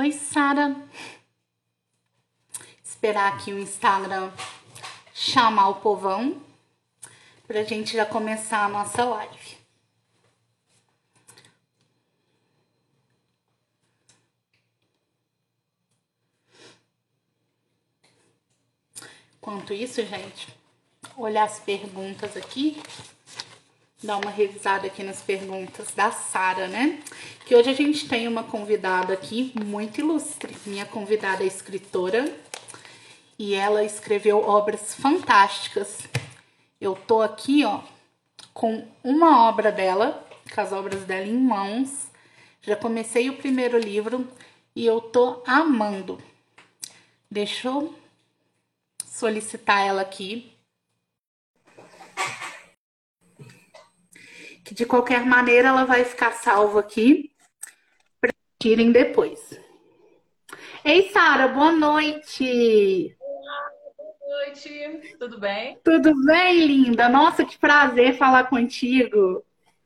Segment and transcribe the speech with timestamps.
[0.00, 0.76] Oi, Sara.
[2.84, 4.30] Esperar aqui o Instagram
[5.12, 6.40] chamar o povão
[7.48, 9.58] pra gente já começar a nossa live.
[19.38, 20.56] Enquanto isso, gente,
[21.16, 22.80] olhar as perguntas aqui
[24.02, 27.02] dar uma revisada aqui nas perguntas da Sara, né?
[27.44, 30.56] Que hoje a gente tem uma convidada aqui muito ilustre.
[30.64, 32.32] Minha convidada é escritora
[33.36, 35.98] e ela escreveu obras fantásticas.
[36.80, 37.80] Eu tô aqui, ó,
[38.54, 40.24] com uma obra dela,
[40.54, 42.06] com as obras dela em mãos.
[42.62, 44.28] Já comecei o primeiro livro
[44.76, 46.22] e eu tô amando.
[47.28, 47.92] Deixa eu
[49.04, 50.56] solicitar ela aqui
[54.68, 57.32] que de qualquer maneira ela vai ficar salva aqui
[58.20, 58.30] para
[58.60, 59.58] tirem depois.
[60.84, 63.16] Ei, Sara, boa noite.
[63.18, 65.16] Olá, boa noite.
[65.18, 65.78] Tudo bem?
[65.82, 67.08] Tudo bem, linda?
[67.08, 69.42] Nossa, que prazer falar contigo.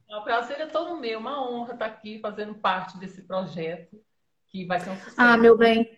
[0.09, 4.03] O prazer é todo meu, uma honra estar aqui fazendo parte desse projeto
[4.49, 5.15] que vai ser um sucesso.
[5.17, 5.97] Ah, meu bem.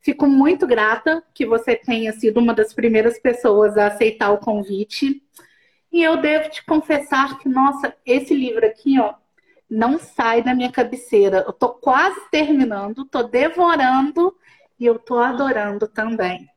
[0.00, 5.22] Fico muito grata que você tenha sido uma das primeiras pessoas a aceitar o convite.
[5.92, 9.14] E eu devo te confessar que, nossa, esse livro aqui, ó,
[9.68, 11.44] não sai da minha cabeceira.
[11.46, 14.36] Eu tô quase terminando, tô devorando
[14.78, 16.48] e eu tô adorando também.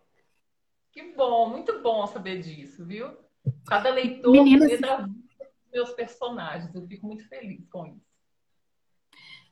[0.91, 3.11] Que bom, muito bom saber disso, viu?
[3.67, 4.79] Cada leitor Meninas...
[5.71, 6.73] meus personagens.
[6.73, 8.13] Eu fico muito feliz com isso.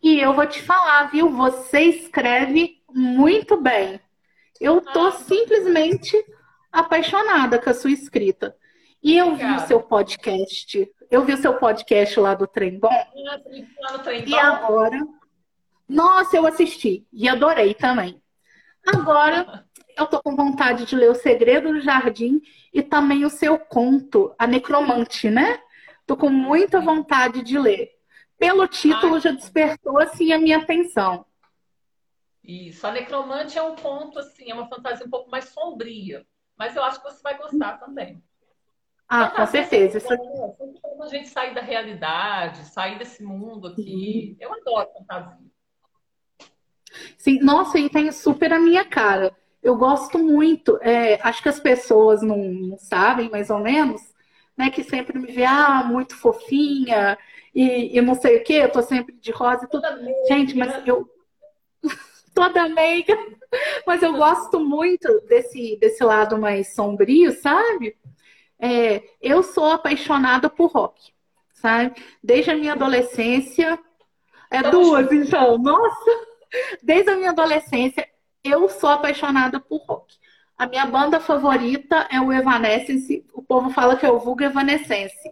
[0.03, 1.29] E eu vou te falar, viu?
[1.29, 3.99] Você escreve muito bem.
[4.59, 6.15] Eu tô ah, simplesmente
[6.71, 8.55] apaixonada com a sua escrita.
[9.03, 10.91] E eu vi o seu podcast.
[11.09, 12.89] Eu vi o seu podcast lá do Trem Bom.
[12.89, 14.99] Lá no Trem E agora.
[15.89, 18.21] Nossa, eu assisti e adorei também.
[18.85, 19.65] Agora
[19.97, 22.41] eu tô com vontade de ler O Segredo do Jardim
[22.73, 25.59] e também o seu conto, A Necromante, né?
[26.05, 27.91] Tô com muita vontade de ler.
[28.37, 31.25] Pelo título já despertou assim a minha atenção.
[32.43, 36.25] Isso, a Necromante é um conto assim, é uma fantasia um pouco mais sombria,
[36.57, 38.21] mas eu acho que você vai gostar também.
[39.13, 39.97] Ah, com certeza.
[39.97, 40.07] Isso...
[41.03, 44.37] a gente sair da realidade, sair desse mundo aqui.
[44.39, 45.37] Eu adoro fantasia.
[47.17, 49.35] Sim, nossa, e tem super a minha cara.
[49.61, 50.79] Eu gosto muito.
[50.81, 54.01] É, acho que as pessoas não, não, sabem, mais ou menos,
[54.57, 54.69] né?
[54.69, 57.17] Que sempre me vê, ah, muito fofinha
[57.53, 58.61] e, e não sei o quê.
[58.63, 59.85] Eu tô sempre de rosa e tudo.
[60.29, 61.05] Gente, mas eu.
[62.33, 63.13] Toda meiga.
[63.85, 67.97] Mas eu gosto muito desse, desse lado mais sombrio, sabe?
[68.61, 71.11] É, eu sou apaixonada por rock,
[71.51, 71.99] sabe?
[72.23, 73.79] Desde a minha adolescência.
[74.51, 75.57] É duas, então.
[75.57, 76.11] Nossa!
[76.83, 78.07] Desde a minha adolescência,
[78.43, 80.15] eu sou apaixonada por rock.
[80.57, 83.25] A minha banda favorita é o Evanescence.
[83.33, 85.31] O povo fala que é o vulgo Evanescence.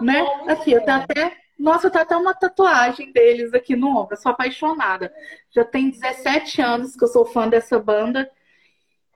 [0.00, 0.24] Né?
[0.46, 1.36] Aqui, eu tenho até.
[1.58, 4.12] Nossa, tá até uma tatuagem deles aqui no ombro.
[4.12, 5.12] Eu sou apaixonada.
[5.50, 8.30] Já tem 17 anos que eu sou fã dessa banda.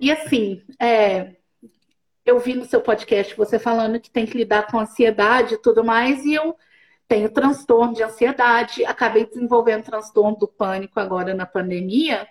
[0.01, 1.37] E assim, é,
[2.25, 5.85] eu vi no seu podcast você falando que tem que lidar com ansiedade e tudo
[5.85, 6.57] mais, e eu
[7.07, 12.27] tenho transtorno de ansiedade, acabei desenvolvendo transtorno do pânico agora na pandemia,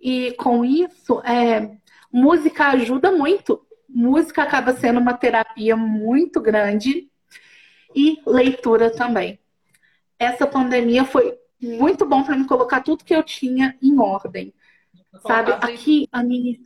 [0.00, 1.76] e com isso, é,
[2.12, 3.64] música ajuda muito.
[3.88, 7.08] Música acaba sendo uma terapia muito grande
[7.94, 9.40] e leitura também.
[10.18, 14.54] Essa pandemia foi muito bom para me colocar tudo que eu tinha em ordem.
[15.26, 16.58] Sabe, aqui a minha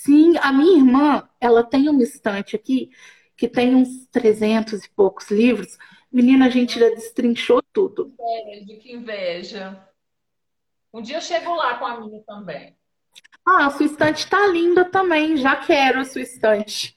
[0.00, 2.90] Sim, a minha irmã, ela tem uma estante aqui
[3.36, 5.76] que tem uns 300 e poucos livros.
[6.10, 8.10] Menina, a gente já destrinchou tudo.
[8.18, 9.88] Inveja, que inveja.
[10.90, 12.74] Um dia eu chego lá com a minha também.
[13.46, 15.36] Ah, a sua estante tá linda também.
[15.36, 16.96] Já quero a sua estante.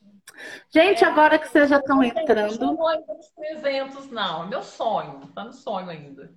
[0.73, 2.57] Gente, é, agora que vocês já estão entrando.
[2.57, 4.45] Não ainda nos 300, não.
[4.45, 5.27] É meu sonho.
[5.35, 6.33] Tá no sonho ainda.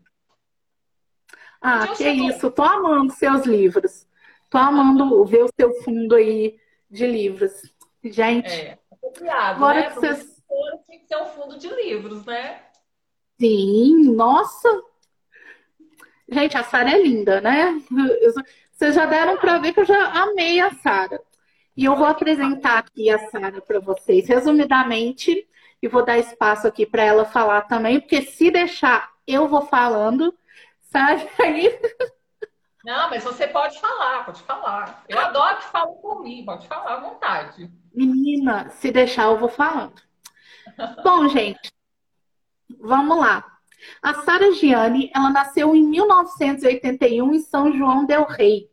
[1.61, 2.51] Ah, que isso.
[2.51, 4.05] Tô amando seus livros.
[4.49, 6.59] Tô amando ver o seu fundo aí
[6.91, 7.53] de livros.
[8.03, 8.49] Gente.
[8.49, 9.89] É, apropriado, agora né?
[9.89, 10.37] que vocês.
[10.87, 12.63] Tem que ser um fundo de livros, né?
[13.39, 14.69] Sim, nossa!
[16.29, 17.81] Gente, a Sara é linda, né?
[18.73, 21.21] Vocês já deram para ver que eu já amei a Sara.
[21.77, 25.47] E eu vou apresentar aqui a Sara para vocês, resumidamente,
[25.83, 30.35] e vou dar espaço aqui para ela falar também, porque se deixar, eu vou falando,
[30.81, 31.29] sabe?
[31.39, 31.71] Aí
[32.87, 35.05] não, mas você pode falar, pode falar.
[35.09, 37.69] Eu adoro que falam por mim, pode falar à vontade.
[37.93, 40.01] Menina, se deixar, eu vou falando.
[41.03, 41.73] Bom, gente,
[42.79, 43.45] vamos lá.
[44.01, 48.71] A Sara Gianni, ela nasceu em 1981 em São João del Rei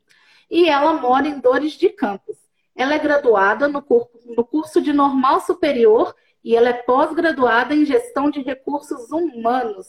[0.48, 2.38] e ela mora em Dores de Campos.
[2.76, 8.44] Ela é graduada no, curso de Normal Superior e ela é pós-graduada em Gestão de
[8.44, 9.88] Recursos Humanos.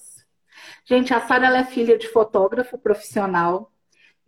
[0.87, 3.74] Gente, a Sara é filha de fotógrafo profissional,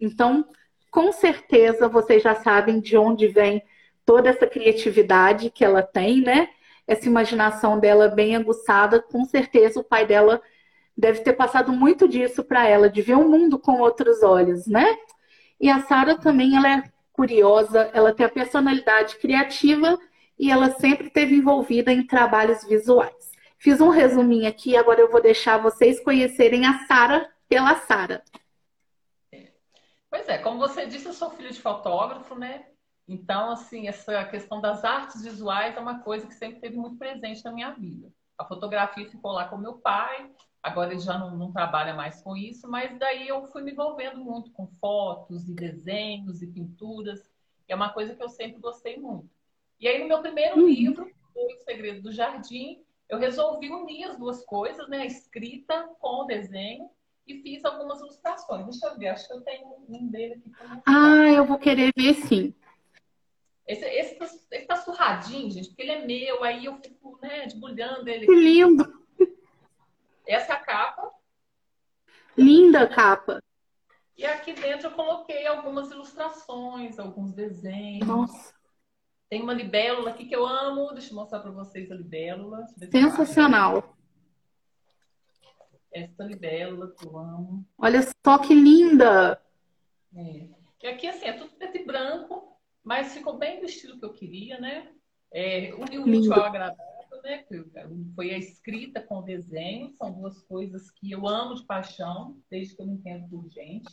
[0.00, 0.46] então
[0.90, 3.62] com certeza vocês já sabem de onde vem
[4.04, 6.48] toda essa criatividade que ela tem, né?
[6.87, 10.40] Essa imaginação dela bem aguçada, com certeza o pai dela
[10.96, 14.96] deve ter passado muito disso para ela, de ver o mundo com outros olhos, né?
[15.60, 16.82] E a Sara também ela é
[17.12, 19.98] curiosa, ela tem a personalidade criativa
[20.38, 23.32] e ela sempre esteve envolvida em trabalhos visuais.
[23.58, 28.22] Fiz um resuminho aqui, agora eu vou deixar vocês conhecerem a Sara pela Sara.
[30.17, 32.65] Pois é, como você disse, eu sou filho de fotógrafo, né?
[33.07, 37.45] Então, assim, essa questão das artes visuais é uma coisa que sempre teve muito presente
[37.45, 38.11] na minha vida.
[38.39, 40.31] A fotografia ficou lá com meu pai,
[40.63, 44.17] agora ele já não, não, trabalha mais com isso, mas daí eu fui me envolvendo
[44.17, 47.31] muito com fotos e desenhos e pinturas.
[47.69, 49.29] E é uma coisa que eu sempre gostei muito.
[49.79, 50.67] E aí, no meu primeiro uhum.
[50.67, 55.03] livro, O Segredo do Jardim, eu resolvi unir as duas coisas, né?
[55.03, 56.91] A escrita com o desenho
[57.26, 58.67] e fiz algumas ilustrações.
[58.67, 60.52] Deixa eu ver, acho que eu tenho um dele aqui.
[60.87, 62.55] Ah, eu vou querer ver sim.
[63.67, 67.46] Esse, esse, tá, esse tá surradinho, gente, porque ele é meu, aí eu fico, né,
[67.46, 68.26] debulhando ele.
[68.26, 69.05] Que lindo!
[70.26, 71.11] Essa é a capa.
[72.37, 73.43] Linda capa.
[74.17, 78.06] E aqui dentro eu coloquei algumas ilustrações, alguns desenhos.
[78.06, 78.55] Nossa.
[79.29, 80.93] Tem uma libélula aqui que eu amo.
[80.93, 82.64] Deixa eu mostrar para vocês a libélula.
[82.90, 83.95] Sensacional.
[85.96, 87.66] Essa libélula que eu amo.
[87.78, 89.40] Olha só que linda!
[90.14, 90.48] É.
[90.82, 92.54] E aqui, assim, é tudo preto e branco.
[92.84, 94.93] Mas ficou bem do estilo que eu queria, né?
[95.32, 97.44] É, o útil ao agradável, né?
[98.14, 102.76] Foi a escrita com o desenho, são duas coisas que eu amo de paixão, desde
[102.76, 103.93] que eu me entendo por gente.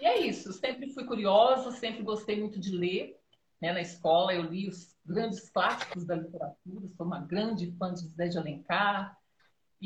[0.00, 3.20] E é isso, sempre fui curiosa, sempre gostei muito de ler.
[3.60, 3.74] Né?
[3.74, 8.26] Na escola eu li os grandes clássicos da literatura, sou uma grande fã de José
[8.28, 9.16] de Alencar.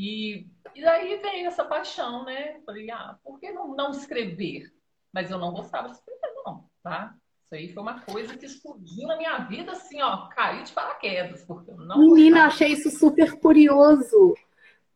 [0.01, 0.47] E,
[0.77, 2.61] e daí veio essa paixão, né?
[2.65, 4.73] Falei, ah, por que não, não escrever?
[5.13, 7.15] Mas eu não gostava de escrever, não tá?
[7.45, 11.45] Isso aí foi uma coisa que explodiu na minha vida, assim, ó, caí de paraquedas,
[11.45, 11.99] porque eu não.
[11.99, 12.47] Menina, gostava.
[12.47, 14.35] achei isso super curioso.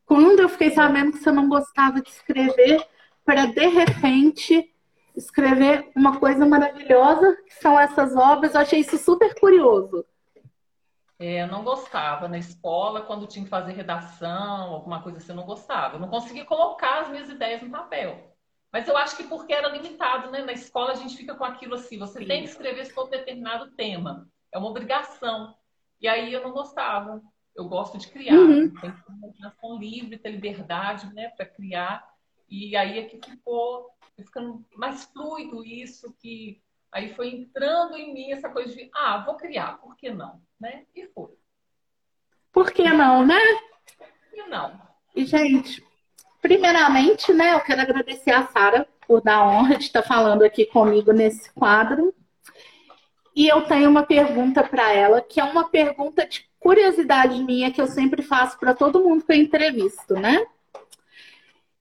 [0.07, 2.87] Quando eu fiquei sabendo que você não gostava de escrever,
[3.25, 4.73] para de repente
[5.17, 10.05] escrever uma coisa maravilhosa, que são essas obras, eu achei isso super curioso.
[11.23, 15.37] É, eu não gostava na escola, quando tinha que fazer redação, alguma coisa assim, eu
[15.37, 15.95] não gostava.
[15.95, 18.37] Eu não conseguia colocar as minhas ideias no papel.
[18.73, 20.43] Mas eu acho que porque era limitado, né?
[20.43, 22.27] Na escola a gente fica com aquilo assim, você Sim.
[22.27, 24.29] tem que escrever sobre determinado tema.
[24.51, 25.55] É uma obrigação.
[26.01, 27.23] E aí eu não gostava.
[27.55, 28.35] Eu gosto de criar.
[28.35, 28.75] Uhum.
[28.81, 32.05] Tem que ter uma imaginação livre, ter liberdade, né, para criar.
[32.49, 36.61] E aí é que ficou ficando mais fluido isso, que
[36.93, 40.41] aí foi entrando em mim essa coisa de, ah, vou criar, por que não?
[40.61, 40.85] Né?
[40.95, 41.31] E foi.
[42.53, 43.41] Por que não, né?
[44.33, 44.81] E não.
[45.17, 45.83] E, gente,
[46.43, 50.67] Primeiramente, né, eu quero agradecer a Sara por dar a honra de estar falando aqui
[50.67, 52.13] comigo nesse quadro.
[53.35, 57.81] E eu tenho uma pergunta para ela, que é uma pergunta de curiosidade minha que
[57.81, 60.45] eu sempre faço para todo mundo que eu entrevisto, né?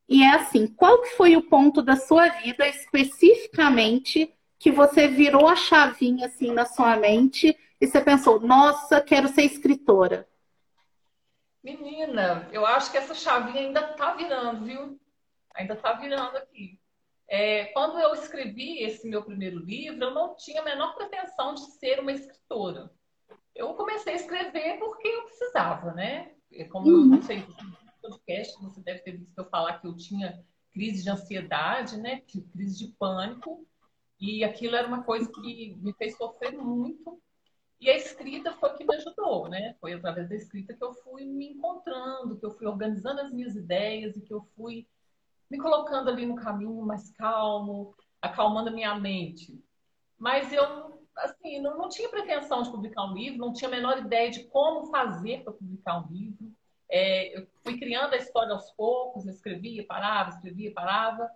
[0.08, 5.48] E é assim, qual que foi o ponto da sua vida especificamente que você virou
[5.48, 10.30] a chavinha assim na sua mente e você pensou, nossa, quero ser escritora?
[11.64, 15.00] Menina, eu acho que essa chavinha ainda tá virando, viu?
[15.56, 16.80] Ainda tá virando aqui.
[17.28, 21.66] É, quando eu escrevi esse meu primeiro livro, eu não tinha a menor pretensão de
[21.80, 22.92] ser uma escritora.
[23.56, 26.34] Eu comecei a escrever porque eu precisava, né?
[26.54, 27.00] É como uhum.
[27.00, 30.40] eu não sei, no podcast, você deve ter visto eu falar que eu tinha
[30.72, 32.22] crise de ansiedade, né?
[32.54, 33.66] Crise de pânico.
[34.22, 37.20] E aquilo era uma coisa que me fez sofrer muito.
[37.80, 39.76] E a escrita foi que me ajudou, né?
[39.82, 43.56] Foi através da escrita que eu fui me encontrando, que eu fui organizando as minhas
[43.56, 44.88] ideias e que eu fui
[45.50, 49.60] me colocando ali no caminho mais calmo, acalmando a minha mente.
[50.20, 53.98] Mas eu, assim, não, não tinha pretensão de publicar um livro, não tinha a menor
[53.98, 56.54] ideia de como fazer para publicar um livro.
[56.88, 61.28] É, eu fui criando a história aos poucos, escrevia, parava, escrevia, parava.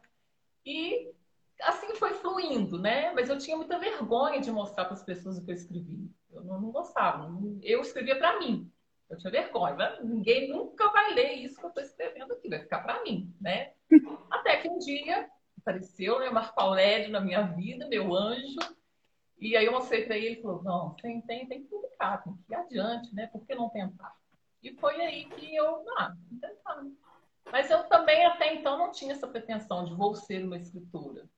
[0.64, 1.12] E
[1.62, 3.12] assim foi fluindo, né?
[3.14, 6.12] Mas eu tinha muita vergonha de mostrar para as pessoas o que eu escrevi.
[6.32, 7.32] Eu não, não gostava.
[7.62, 8.72] Eu escrevia para mim.
[9.10, 9.76] Eu tinha vergonha.
[9.76, 10.00] Né?
[10.04, 13.74] Ninguém nunca vai ler isso que eu estou escrevendo aqui, vai ficar para mim, né?
[14.32, 18.60] Até que um dia apareceu né, Marco Aurélio na minha vida, meu anjo.
[19.40, 22.34] E aí eu mostrei para ele, ele falou, não, tem, tem, tem que publicar, tem
[22.34, 23.28] que ir adiante, né?
[23.28, 24.16] Por que não tentar?
[24.64, 26.84] E foi aí que eu, ah, tentar.
[27.52, 31.30] Mas eu também até então não tinha essa pretensão de vou ser uma escritora.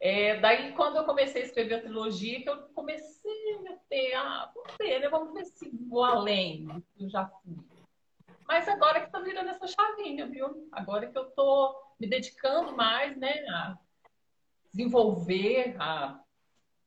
[0.00, 4.52] É, daí, quando eu comecei a escrever a trilogia, que eu comecei a ter, ah,
[4.54, 5.08] vamos ver, né?
[5.08, 7.56] Vamos ver se vou além do que eu já fui.
[8.46, 10.68] Mas agora que tá virando essa chavinha, viu?
[10.70, 13.78] Agora que eu tô me dedicando mais, né, a
[14.70, 16.20] desenvolver, a,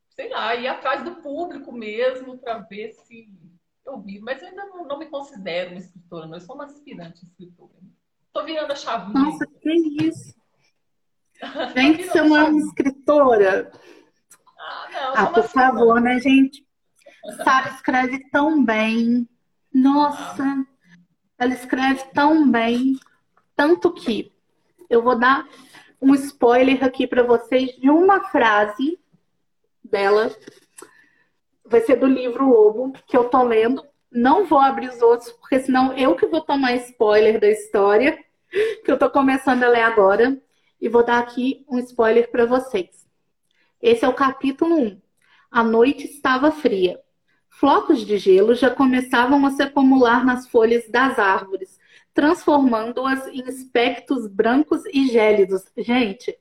[0.09, 3.27] sei lá, ir atrás do público mesmo para ver se
[3.85, 4.19] eu vi.
[4.19, 6.35] Mas eu ainda não, não, me considero uma escritora, não.
[6.35, 7.73] Eu sou uma aspirante escritora.
[8.31, 9.19] Tô virando a chavinha.
[9.19, 9.73] Nossa, que
[10.03, 10.36] isso!
[11.75, 13.71] Gente, você não é uma escritora?
[14.59, 16.65] Ah, não, ah por favor, né, gente?
[17.43, 19.27] Sara escreve tão bem.
[19.73, 20.65] Nossa, ah.
[21.37, 22.99] ela escreve tão bem.
[23.55, 24.31] Tanto que
[24.89, 25.47] eu vou dar
[26.01, 28.99] um spoiler aqui para vocês de uma frase
[29.83, 30.31] dela.
[31.65, 33.85] Vai ser do livro Lobo, que eu tô lendo.
[34.11, 38.17] Não vou abrir os outros, porque senão eu que vou tomar spoiler da história,
[38.83, 40.41] que eu tô começando a ler agora
[40.79, 43.07] e vou dar aqui um spoiler para vocês.
[43.81, 45.01] Esse é o capítulo 1.
[45.51, 46.99] A noite estava fria.
[47.49, 51.79] Flocos de gelo já começavam a se acumular nas folhas das árvores,
[52.13, 55.63] transformando-as em espectros brancos e gélidos.
[55.77, 56.37] Gente,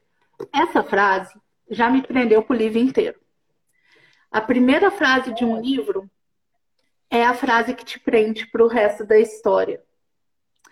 [0.52, 1.34] essa frase
[1.70, 3.18] já me prendeu para o livro inteiro.
[4.30, 6.10] A primeira frase de um livro
[7.08, 9.82] é a frase que te prende para o resto da história.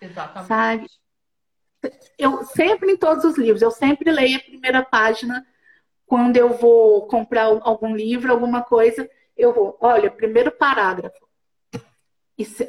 [0.01, 0.47] Exatamente.
[0.47, 0.87] Sabe?
[2.17, 5.45] Eu sempre em todos os livros, eu sempre leio a primeira página
[6.05, 11.25] quando eu vou comprar algum livro, alguma coisa, eu vou, olha, primeiro parágrafo.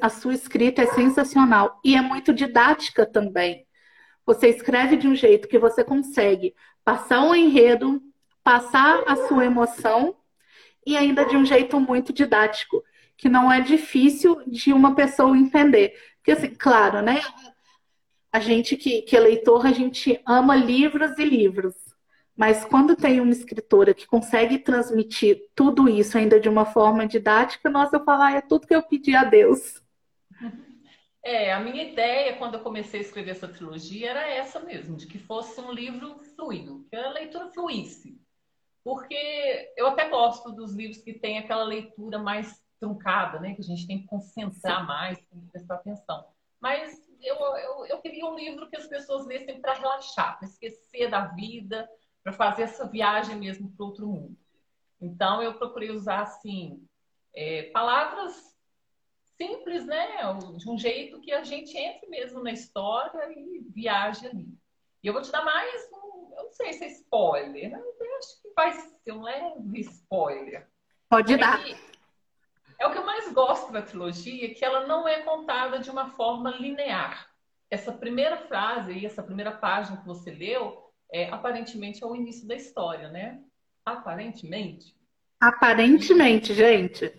[0.01, 3.67] A sua escrita é sensacional e é muito didática também.
[4.25, 6.55] Você escreve de um jeito que você consegue
[6.85, 8.01] passar o um enredo,
[8.43, 10.17] passar a sua emoção
[10.87, 12.83] e ainda de um jeito muito didático,
[13.17, 15.95] que não é difícil de uma pessoa entender.
[16.17, 17.21] Porque assim, claro, né?
[18.33, 21.75] A gente que, que é leitor, a gente ama livros e livros.
[22.37, 27.71] Mas quando tem uma escritora que consegue transmitir tudo isso ainda de uma forma didática,
[27.71, 29.83] nossa, eu falar, ah, é tudo que eu pedi a Deus.
[31.29, 35.09] É, a minha ideia quando eu comecei a escrever essa trilogia era essa mesmo, de
[35.09, 38.17] que fosse um livro fluido, que a leitura fluísse.
[38.85, 43.57] Porque eu até gosto dos livros que tem aquela leitura mais truncada, né?
[43.57, 46.25] Que a gente tem que concentrar mais, tem que prestar atenção.
[46.61, 51.11] Mas eu, eu, eu queria um livro que as pessoas lessem para relaxar, para esquecer
[51.11, 51.89] da vida,
[52.23, 54.37] para fazer essa viagem mesmo para outro mundo.
[55.01, 56.87] Então, eu procurei usar, assim,
[57.35, 58.57] é, palavras
[59.37, 60.07] simples, né?
[60.57, 64.49] De um jeito que a gente entre mesmo na história e viaje ali.
[65.03, 67.79] E eu vou te dar mais um, eu não sei se é spoiler, né?
[67.79, 70.69] eu acho que vai ser um leve spoiler.
[71.09, 71.63] Pode é dar.
[71.63, 71.77] Que,
[72.79, 76.11] é o que eu mais gosto da trilogia, que ela não é contada de uma
[76.11, 77.29] forma linear.
[77.71, 82.47] Essa primeira frase e essa primeira página que você leu, é, aparentemente é o início
[82.47, 83.41] da história, né?
[83.85, 84.95] Aparentemente.
[85.41, 87.13] Aparentemente, gente.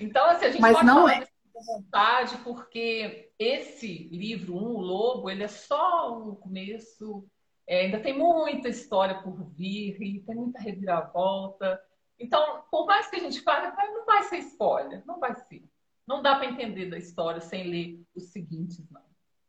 [0.00, 1.28] Então, assim, a gente Mas pode não falar é.
[1.52, 7.26] com vontade, porque esse livro 1, um, o Lobo, ele é só o começo.
[7.66, 11.80] É, ainda tem muita história por vir, e tem muita reviravolta.
[12.18, 15.62] Então, por mais que a gente fale, não vai ser spoiler, não vai ser.
[16.06, 19.02] Não dá para entender da história sem ler os seguintes, não.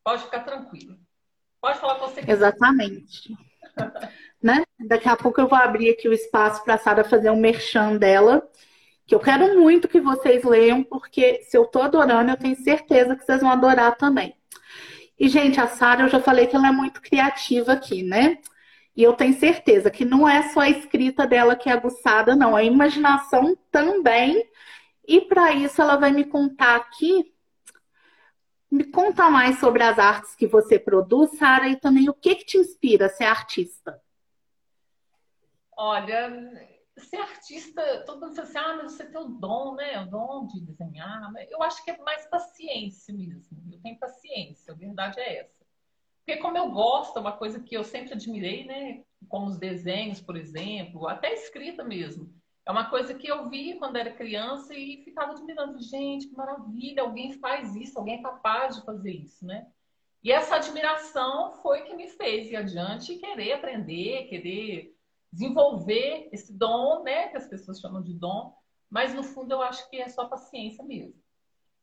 [0.03, 0.97] Pode ficar tranquilo.
[1.61, 2.21] Pode falar com você.
[2.27, 3.35] Exatamente.
[4.41, 4.63] né?
[4.87, 7.97] Daqui a pouco eu vou abrir aqui o espaço para a Sara fazer um merchan
[7.97, 8.47] dela,
[9.05, 13.15] que eu quero muito que vocês leiam, porque se eu tô adorando, eu tenho certeza
[13.15, 14.35] que vocês vão adorar também.
[15.19, 18.37] E, gente, a Sara, eu já falei que ela é muito criativa aqui, né?
[18.99, 22.53] E eu tenho certeza que não é só a escrita dela que é aguçada, não,
[22.53, 24.45] a imaginação também.
[25.07, 27.33] E para isso ela vai me contar aqui.
[28.69, 32.45] Me conta mais sobre as artes que você produz, Sara, e também o que, que
[32.45, 34.01] te inspira a ser artista.
[35.77, 36.29] Olha,
[36.97, 40.01] ser artista, todo mundo fala assim, ah, mas você tem o dom, né?
[40.01, 41.31] O dom de desenhar.
[41.49, 43.63] Eu acho que é mais paciência mesmo.
[43.71, 45.58] Eu tenho paciência, a verdade é essa.
[46.29, 49.03] Porque como eu gosto, é uma coisa que eu sempre admirei, né?
[49.27, 52.31] Como os desenhos, por exemplo, até escrita mesmo.
[52.67, 55.81] É uma coisa que eu vi quando era criança e ficava admirando.
[55.81, 59.65] Gente, que maravilha, alguém faz isso, alguém é capaz de fazer isso, né?
[60.23, 64.95] E essa admiração foi que me fez ir adiante e querer aprender, querer
[65.33, 67.29] desenvolver esse dom, né?
[67.29, 68.53] Que as pessoas chamam de dom.
[68.87, 71.19] Mas no fundo eu acho que é só paciência mesmo.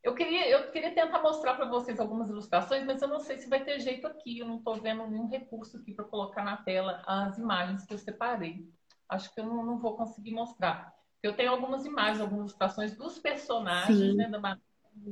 [0.03, 3.49] Eu queria, eu queria tentar mostrar para vocês algumas ilustrações, mas eu não sei se
[3.49, 4.39] vai ter jeito aqui.
[4.39, 7.97] Eu não estou vendo nenhum recurso aqui para colocar na tela as imagens que eu
[7.97, 8.67] separei.
[9.09, 10.93] Acho que eu não, não vou conseguir mostrar.
[11.21, 14.57] Eu tenho algumas imagens, algumas ilustrações dos personagens, né, da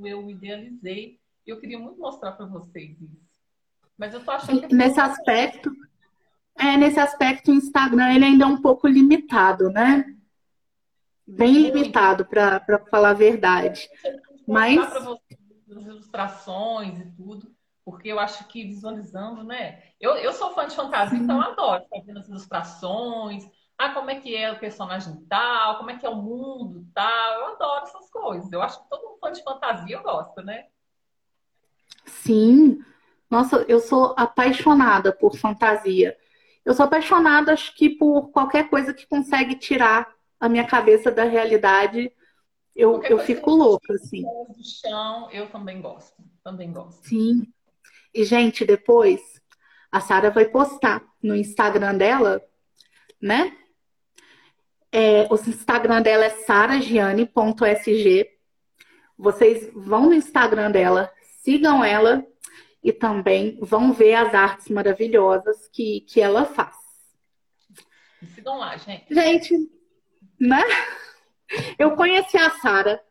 [0.04, 1.20] eu idealizei.
[1.46, 3.26] E eu queria muito mostrar para vocês isso.
[3.98, 5.72] Mas eu tô achando que nesse aspecto,
[6.58, 10.06] é, nesse aspecto, o Instagram ele ainda é um pouco limitado, né?
[11.28, 13.90] Bem limitado, para falar a verdade.
[14.48, 14.90] Mas.
[14.90, 15.38] Para você
[15.78, 17.52] as ilustrações e tudo,
[17.84, 19.84] porque eu acho que visualizando, né?
[20.00, 23.44] Eu, eu sou fã de fantasia, então eu adoro fazendo as ilustrações.
[23.78, 27.40] Ah, como é que é o personagem tal, como é que é o mundo tal.
[27.40, 28.52] Eu adoro essas coisas.
[28.52, 30.66] Eu acho que todo fã de fantasia gosta, né?
[32.06, 32.80] Sim.
[33.30, 36.18] Nossa, eu sou apaixonada por fantasia.
[36.64, 40.08] Eu sou apaixonada, acho que por qualquer coisa que consegue tirar
[40.40, 42.12] a minha cabeça da realidade.
[42.76, 44.24] Eu, eu fico louca, assim.
[44.24, 46.22] Do chão, eu também gosto.
[46.44, 47.08] Também gosto.
[47.08, 47.48] Sim.
[48.14, 49.22] E, gente, depois
[49.92, 52.42] a Sara vai postar no Instagram dela,
[53.22, 53.58] né?
[54.92, 58.30] É, o Instagram dela é saragiane.sg.
[59.18, 61.10] Vocês vão no Instagram dela,
[61.42, 62.26] sigam ela
[62.84, 66.76] e também vão ver as artes maravilhosas que, que ela faz.
[68.34, 69.14] Sigam lá, gente.
[69.14, 69.70] Gente,
[70.40, 70.64] né?
[71.78, 73.02] Eu conheci a Sara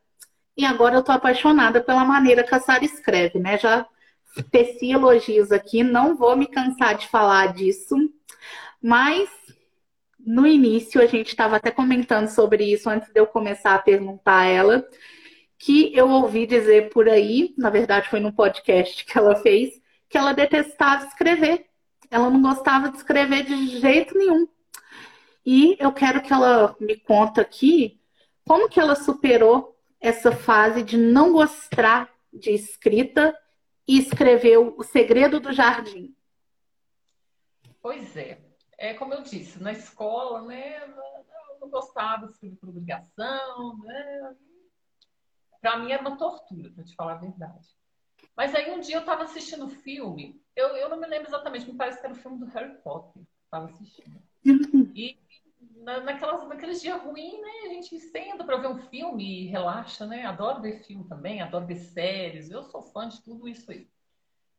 [0.57, 3.59] e agora eu tô apaixonada pela maneira que a Sara escreve, né?
[3.59, 3.87] Já
[4.51, 7.97] teci elogios aqui, não vou me cansar de falar disso,
[8.83, 9.29] mas
[10.19, 14.41] no início a gente estava até comentando sobre isso antes de eu começar a perguntar
[14.41, 14.89] a ela
[15.59, 20.19] que eu ouvi dizer por aí, na verdade foi num podcast que ela fez, que
[20.19, 21.67] ela detestava escrever.
[22.11, 24.47] Ela não gostava de escrever de jeito nenhum.
[25.45, 27.99] E eu quero que ela me conta aqui
[28.47, 33.37] como que ela superou essa fase de não gostar de escrita
[33.87, 36.15] e escreveu O Segredo do Jardim.
[37.81, 38.41] Pois é.
[38.77, 44.37] É como eu disse, na escola, né, eu não gostava de escrever por obrigação, né,
[45.61, 47.69] para mim era uma tortura, para te falar a verdade.
[48.37, 51.71] Mas aí um dia eu estava assistindo o filme, eu, eu não me lembro exatamente,
[51.71, 53.23] me parece que era o filme do Harry Potter.
[53.45, 54.21] Estava assistindo.
[54.97, 55.19] E
[55.77, 57.51] na, naquelas, naqueles dias ruins, né?
[57.65, 60.25] A gente senta para ver um filme e relaxa, né?
[60.25, 62.51] Adoro ver filme também, adoro ver séries.
[62.51, 63.89] Eu sou fã de tudo isso aí.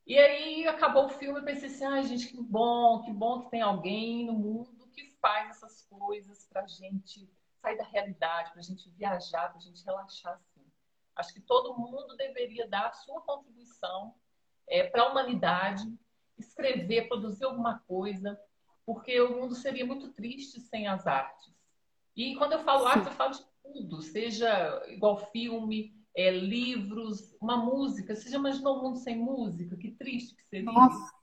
[0.05, 3.49] E aí acabou o filme, eu pensei assim, ai gente, que bom, que bom que
[3.49, 7.27] tem alguém no mundo que faz essas coisas pra gente
[7.59, 10.63] sair da realidade, pra gente viajar, pra gente relaxar assim.
[11.15, 14.13] Acho que todo mundo deveria dar a sua contribuição
[14.67, 15.83] é, para a humanidade,
[16.37, 18.39] escrever, produzir alguma coisa,
[18.85, 21.53] porque o mundo seria muito triste sem as artes.
[22.15, 27.57] E quando eu falo arte, eu falo de tudo, seja igual filme, é, livros, uma
[27.57, 28.15] música.
[28.15, 29.75] Você já imaginou o mundo sem música?
[29.75, 30.71] Que triste que seria.
[30.71, 31.13] Nossa.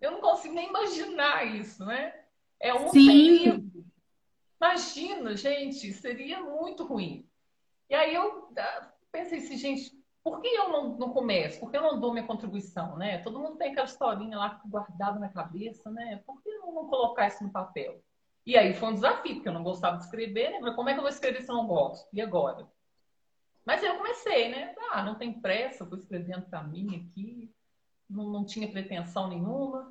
[0.00, 2.14] Eu não consigo nem imaginar isso, né?
[2.60, 3.06] É um Sim.
[3.06, 3.84] sem livro.
[4.60, 7.28] Imagina, gente, seria muito ruim.
[7.90, 9.97] E aí eu ah, pensei assim, gente,
[10.28, 11.58] por que eu não, não começo?
[11.58, 13.18] Por que eu não dou minha contribuição, né?
[13.18, 16.22] Todo mundo tem aquela historinha lá guardada na cabeça, né?
[16.26, 18.02] Por que eu não colocar isso no papel?
[18.44, 20.58] E aí foi um desafio, porque eu não gostava de escrever, né?
[20.60, 22.06] Mas como é que eu vou escrever se eu não gosto?
[22.12, 22.68] E agora?
[23.64, 24.74] Mas eu comecei, né?
[24.90, 27.50] Ah, não tem pressa, vou escrevendo para mim aqui.
[28.08, 29.90] Não, não tinha pretensão nenhuma.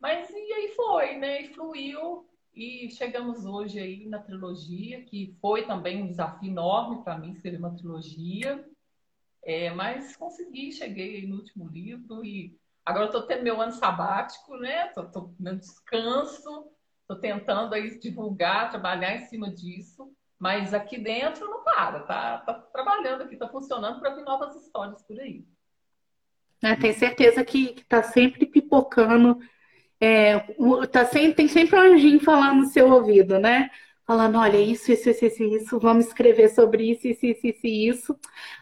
[0.00, 1.42] Mas e aí foi, né?
[1.42, 2.28] E fluiu.
[2.54, 7.58] E chegamos hoje aí na trilogia, que foi também um desafio enorme para mim escrever
[7.58, 8.64] uma trilogia.
[9.46, 14.88] É, mas consegui, cheguei no último livro e agora estou tendo meu ano sabático, né?
[14.88, 16.66] Estou no descanso,
[17.02, 22.54] estou tentando aí divulgar, trabalhar em cima disso, mas aqui dentro não para, tá, tá
[22.54, 25.46] trabalhando aqui, está funcionando para vir novas histórias por aí.
[26.60, 29.38] É, tem certeza que está sempre pipocando
[30.00, 30.40] é,
[30.90, 33.70] tá sempre, tem sempre um anjinho falando no seu ouvido, né?
[34.06, 38.18] Falando, olha, isso, isso, isso, isso, isso, vamos escrever sobre isso, isso, isso, isso, isso.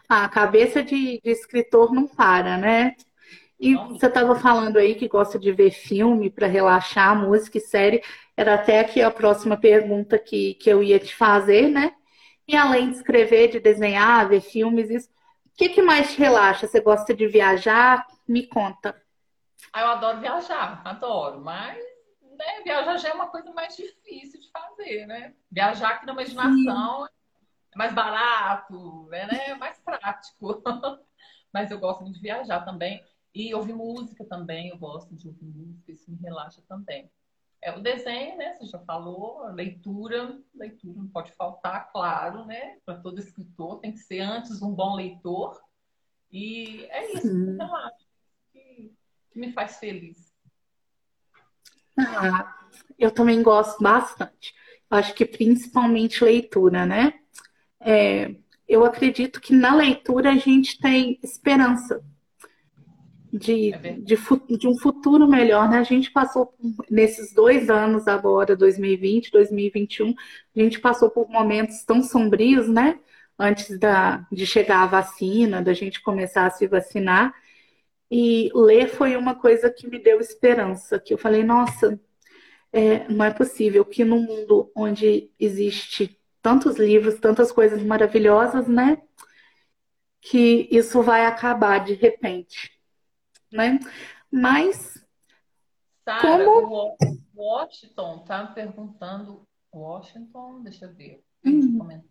[0.09, 2.96] a cabeça de, de escritor não para, né?
[3.61, 8.02] E você estava falando aí que gosta de ver filme para relaxar, música e série.
[8.37, 11.92] Era até aqui a próxima pergunta que, que eu ia te fazer, né?
[12.48, 15.09] E além de escrever, de desenhar, ver filmes, isso,
[15.46, 16.66] o que, que mais te relaxa?
[16.66, 18.07] Você gosta de viajar?
[18.26, 19.00] Me conta.
[19.72, 21.78] Ah, eu adoro viajar, adoro, mas
[22.37, 25.35] né, viajar já é uma coisa mais difícil de fazer, né?
[25.51, 27.12] Viajar aqui na imaginação Sim.
[27.75, 30.62] é mais barato, é né, mais prático.
[31.53, 33.05] mas eu gosto muito de viajar também.
[33.35, 37.11] E ouvir música também, eu gosto de ouvir música, isso me relaxa também.
[37.61, 38.55] É o desenho, né?
[38.55, 42.79] Você já falou, leitura, leitura não pode faltar, claro, né?
[42.85, 45.61] Para todo escritor tem que ser antes um bom leitor.
[46.31, 47.57] E é isso, Sim.
[47.57, 48.05] relaxa
[48.53, 48.94] que
[49.35, 50.24] me faz feliz?
[51.98, 52.54] Ah,
[52.98, 54.54] eu também gosto bastante.
[54.90, 57.14] Acho que principalmente leitura, né?
[57.80, 58.35] É,
[58.68, 62.02] eu acredito que na leitura a gente tem esperança.
[63.33, 64.16] de, é de,
[64.59, 65.78] de, um futuro melhor, né?
[65.78, 66.54] A gente passou
[66.90, 70.14] nesses dois anos agora, 2020, 2021,
[70.57, 72.98] a gente passou por momentos tão sombrios, né?
[73.38, 77.35] Antes da, de chegar a vacina, da gente começar a se vacinar.
[78.11, 81.99] E ler foi uma coisa que me deu esperança, que eu falei, nossa,
[82.73, 89.01] é, não é possível que num mundo onde existe tantos livros, tantas coisas maravilhosas, né?
[90.21, 92.75] Que isso vai acabar de repente
[93.55, 93.79] né?
[94.31, 95.07] Mas
[96.05, 96.97] Sarah, como
[97.35, 101.25] Washington tá perguntando Washington, deixa eu ver.
[101.45, 102.03] Uhum.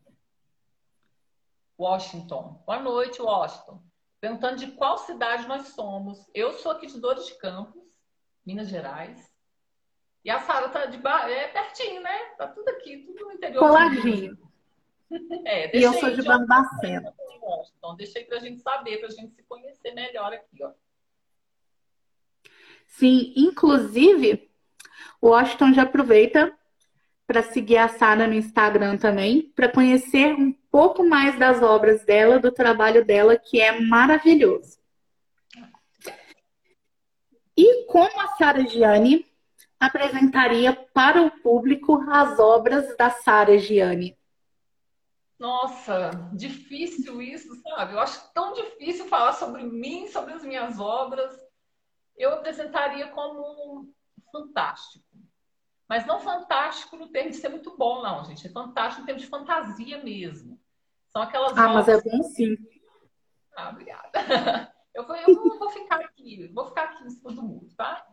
[1.77, 2.63] Washington.
[2.65, 3.83] Boa noite, Washington.
[4.23, 6.17] Perguntando de qual cidade nós somos.
[6.33, 7.83] Eu sou aqui de Dores de Campos,
[8.45, 9.29] Minas Gerais.
[10.23, 11.29] E a Sara tá de ba...
[11.29, 12.17] é pertinho, né?
[12.37, 13.59] Tá tudo aqui, tudo no interior.
[13.59, 14.37] Coladinho.
[15.45, 17.13] É, e eu sou de Barbacena.
[17.77, 20.71] Então, deixei pra gente saber, pra gente se conhecer melhor aqui, ó.
[22.87, 24.49] Sim, inclusive,
[25.21, 26.57] o Washington já aproveita
[27.27, 32.39] para seguir a Sara no Instagram também, para conhecer um pouco mais das obras dela,
[32.39, 34.79] do trabalho dela, que é maravilhoso.
[37.55, 39.23] E como a Sara Gianni
[39.79, 44.17] apresentaria para o público as obras da Sara Gianni?
[45.37, 47.93] Nossa, difícil isso, sabe?
[47.93, 51.39] Eu acho tão difícil falar sobre mim, sobre as minhas obras
[52.17, 53.93] eu apresentaria como
[54.31, 55.05] fantástico.
[55.87, 58.47] Mas não fantástico no termo de ser muito bom, não, gente.
[58.47, 60.62] É fantástico no termo de fantasia mesmo.
[61.13, 61.57] São aquelas.
[61.57, 62.57] Ah, mas é bom sim.
[63.55, 64.11] Ah, obrigada.
[64.93, 68.07] Eu vou, eu vou ficar aqui, vou ficar aqui em cima do muro, tá?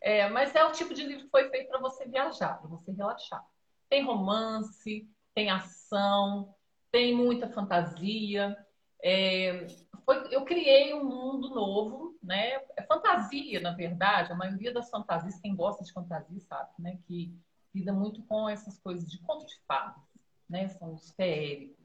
[0.00, 2.90] É, mas é o tipo de livro que foi feito para você viajar, para você
[2.90, 3.44] relaxar.
[3.90, 6.54] Tem romance, tem ação,
[6.90, 8.56] tem muita fantasia.
[9.04, 9.66] É,
[10.06, 12.62] foi, eu criei um mundo novo, né?
[12.78, 14.32] É fantasia, na verdade.
[14.32, 16.98] A maioria das fantasias, quem gosta de fantasia sabe, né?
[17.06, 17.38] Que
[17.74, 20.02] lida muito com essas coisas de conto de fadas,
[20.48, 20.68] né?
[20.68, 21.81] São os feéricos.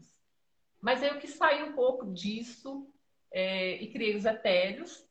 [0.82, 2.88] Mas aí eu quis sair um pouco disso
[3.32, 5.06] é, e criei os etéreos.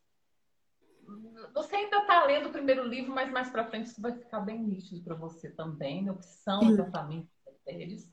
[1.54, 4.58] Você ainda está lendo o primeiro livro, mas mais para frente isso vai ficar bem
[4.58, 6.10] nítido para você também, né?
[6.12, 8.10] O que são exatamente os etéreos.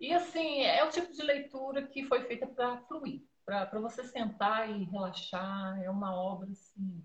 [0.00, 4.70] E assim, é o tipo de leitura que foi feita para fluir para você sentar
[4.70, 5.82] e relaxar.
[5.82, 7.04] É uma obra assim,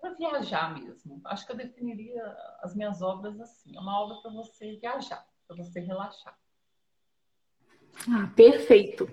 [0.00, 1.20] para viajar mesmo.
[1.24, 2.24] Acho que eu definiria
[2.60, 6.38] as minhas obras assim: é uma obra para você viajar, para você relaxar.
[8.10, 9.08] Ah, perfeito.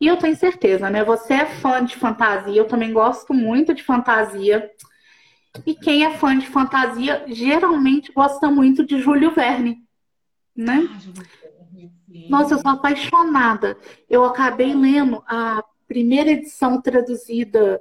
[0.00, 1.04] E eu tenho certeza, né?
[1.04, 4.70] Você é fã de fantasia, eu também gosto muito de fantasia.
[5.66, 9.84] E quem é fã de fantasia geralmente gosta muito de Júlio Verne,
[10.56, 10.88] né?
[10.90, 10.98] Ah,
[12.28, 13.76] Nossa, eu sou apaixonada.
[14.08, 17.80] Eu acabei lendo a primeira edição traduzida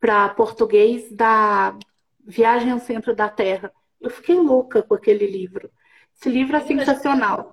[0.00, 1.76] para português da
[2.24, 3.72] Viagem ao Centro da Terra.
[4.00, 5.70] Eu fiquei louca com aquele livro.
[6.14, 7.52] Esse livro é sensacional.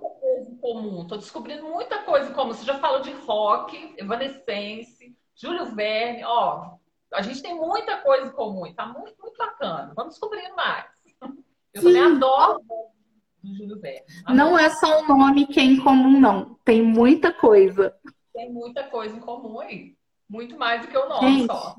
[0.62, 2.48] Estou descobrindo muita coisa comum.
[2.48, 6.24] Você já falou de rock, Evanescence, Júlio Verne.
[6.24, 6.76] Ó,
[7.12, 8.66] a gente tem muita coisa em comum.
[8.66, 9.92] Está muito, muito bacana.
[9.96, 10.86] Vamos descobrindo mais.
[11.72, 11.88] Eu Sim.
[11.88, 14.04] também adoro o Júlio Verne.
[14.24, 14.36] Adoro.
[14.36, 16.56] Não é só o nome que é em comum, não.
[16.64, 17.94] Tem muita coisa
[18.40, 19.96] tem muita coisa em comum aí.
[20.28, 21.76] Muito mais do que o nome Gente, só.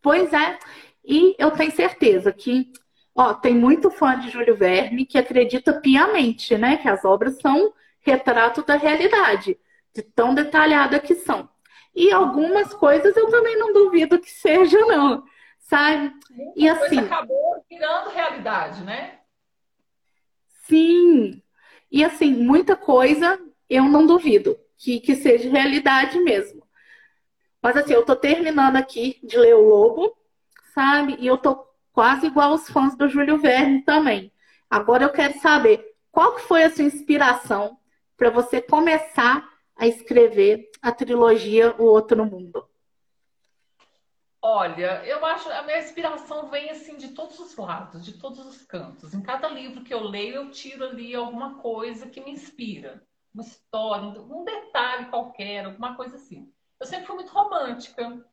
[0.00, 0.58] Pois é.
[1.04, 2.72] E eu tenho certeza que
[3.20, 6.78] ó, tem muito fã de Júlio Verne que acredita piamente, né?
[6.78, 9.58] Que as obras são retrato da realidade,
[9.94, 11.48] de tão detalhada que são.
[11.94, 15.22] E algumas coisas eu também não duvido que seja, não.
[15.58, 16.14] Sabe?
[16.30, 16.98] Muita e assim.
[16.98, 19.18] acabou virando realidade, né?
[20.66, 21.42] Sim.
[21.92, 26.66] E assim, muita coisa eu não duvido que, que seja realidade mesmo.
[27.62, 30.16] Mas assim, eu tô terminando aqui de ler o Lobo,
[30.72, 31.16] sabe?
[31.20, 34.32] E eu tô quase igual aos fãs do Júlio Verne também.
[34.68, 37.78] Agora eu quero saber qual foi a sua inspiração
[38.16, 42.68] para você começar a escrever a trilogia O Outro Mundo.
[44.42, 48.62] Olha, eu acho a minha inspiração vem assim de todos os lados, de todos os
[48.62, 49.12] cantos.
[49.12, 53.02] Em cada livro que eu leio, eu tiro ali alguma coisa que me inspira
[53.34, 56.52] uma história, um detalhe qualquer, alguma coisa assim.
[56.78, 58.24] Eu sempre fui muito romântica.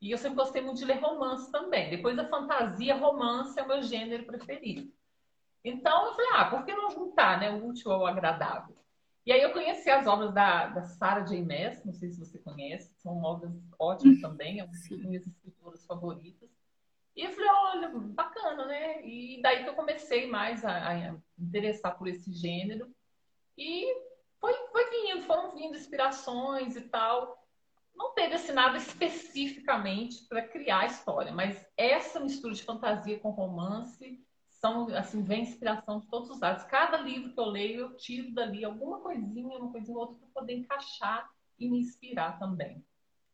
[0.00, 1.90] E eu sempre gostei muito de ler romance também.
[1.90, 4.92] Depois da fantasia, romance é o meu gênero preferido.
[5.64, 8.76] Então eu falei, ah, por que não juntar né, o útil ao agradável?
[9.24, 11.42] E aí eu conheci as obras da, da Sarah J.
[11.42, 15.86] Maas, não sei se você conhece, são obras ótimas também, é uma das minhas escritoras
[15.86, 16.50] favoritas.
[17.16, 19.06] E eu falei, olha, bacana, né?
[19.06, 22.92] E daí que eu comecei mais a, a interessar por esse gênero.
[23.56, 23.86] E
[24.40, 27.43] foi, foi vindo, foram vindo inspirações e tal.
[27.94, 33.30] Não teve assim, nada especificamente para criar a história, mas essa mistura de fantasia com
[33.30, 36.64] romance são, assim, vem inspiração de todos os lados.
[36.64, 40.40] Cada livro que eu leio, eu tiro dali alguma coisinha, uma coisinha ou outra para
[40.40, 42.84] poder encaixar e me inspirar também.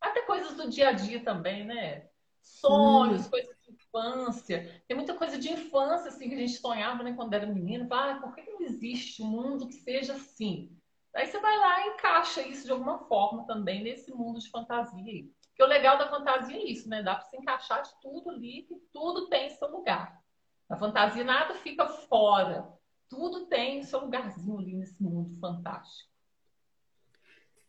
[0.00, 2.08] Até coisas do dia a dia também, né?
[2.40, 3.30] Sonhos, hum.
[3.30, 4.82] coisas de infância.
[4.88, 7.86] Tem muita coisa de infância, assim, que a gente sonhava, né, quando era menino.
[7.92, 10.79] Ah, por que não existe um mundo que seja assim?
[11.14, 15.24] Aí você vai lá e encaixa isso de alguma forma também nesse mundo de fantasia.
[15.48, 17.02] Porque o legal da fantasia é isso, né?
[17.02, 20.20] Dá para se encaixar de tudo ali, que tudo tem seu lugar.
[20.68, 22.68] Na fantasia nada fica fora.
[23.08, 26.08] Tudo tem seu lugarzinho ali nesse mundo fantástico.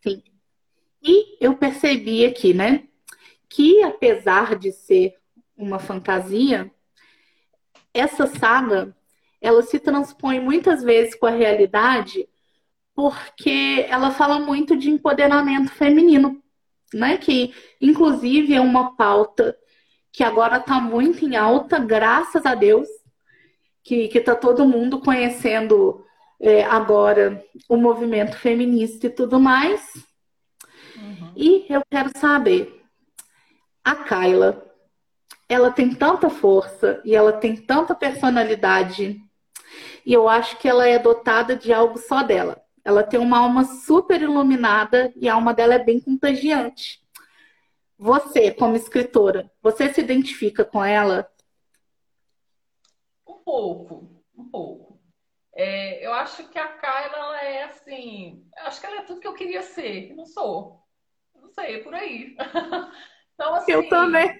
[0.01, 0.23] Sim.
[1.01, 2.87] E eu percebi aqui, né,
[3.49, 5.19] que apesar de ser
[5.57, 6.71] uma fantasia,
[7.91, 8.95] essa saga
[9.41, 12.29] ela se transpõe muitas vezes com a realidade
[12.93, 16.41] porque ela fala muito de empoderamento feminino,
[16.93, 17.17] né?
[17.17, 19.57] Que inclusive é uma pauta
[20.11, 22.87] que agora está muito em alta, graças a Deus,
[23.83, 26.05] que está todo mundo conhecendo
[26.39, 29.81] é, agora o movimento feminista e tudo mais.
[30.97, 31.31] Uhum.
[31.35, 32.83] E eu quero saber,
[33.83, 34.63] a Kyla,
[35.47, 39.19] ela tem tanta força e ela tem tanta personalidade,
[40.05, 42.60] e eu acho que ela é dotada de algo só dela.
[42.83, 47.01] Ela tem uma alma super iluminada e a alma dela é bem contagiante.
[47.97, 51.31] Você, como escritora, você se identifica com ela?
[53.27, 54.99] Um pouco, um pouco.
[55.53, 58.49] É, eu acho que a Kyla ela é assim.
[58.57, 60.81] Acho que ela é tudo que eu queria ser, não sou.
[61.35, 62.35] Não sei, é por aí.
[63.35, 64.39] então, assim, eu também.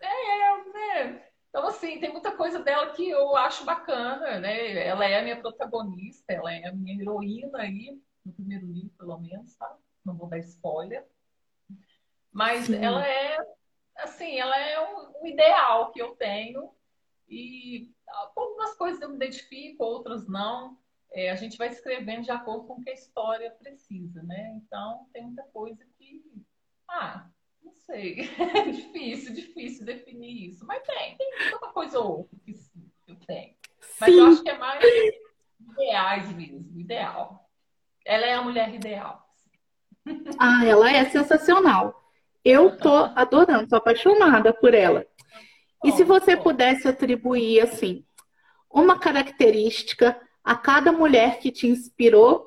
[0.00, 1.23] É, né?
[1.54, 4.84] Então, assim, tem muita coisa dela que eu acho bacana, né?
[4.84, 9.16] Ela é a minha protagonista, ela é a minha heroína aí, no primeiro livro, pelo
[9.20, 9.78] menos, tá?
[10.04, 11.06] Não vou dar spoiler.
[12.32, 12.84] Mas Sim.
[12.84, 13.38] ela é,
[13.98, 16.74] assim, ela é um, um, ideal que eu tenho
[17.28, 20.76] e algumas coisas eu me identifico, outras não.
[21.12, 24.54] É, a gente vai escrevendo de acordo com o que a história precisa, né?
[24.56, 26.20] Então, tem muita coisa que,
[26.88, 27.28] ah,
[27.86, 28.30] sei.
[28.38, 30.66] É difícil, difícil definir isso.
[30.66, 32.54] Mas tem, tem muita coisa ou outra que
[33.06, 33.54] eu tenho.
[34.00, 34.20] Mas Sim.
[34.20, 34.84] eu acho que é mais
[35.72, 37.48] ideais mesmo, ideal.
[38.04, 39.26] Ela é a mulher ideal.
[40.38, 42.02] Ah, ela é sensacional.
[42.44, 45.06] Eu tô adorando, tô apaixonada por ela.
[45.82, 48.04] E se você pudesse atribuir assim
[48.70, 52.46] uma característica a cada mulher que te inspirou,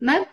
[0.00, 0.26] né?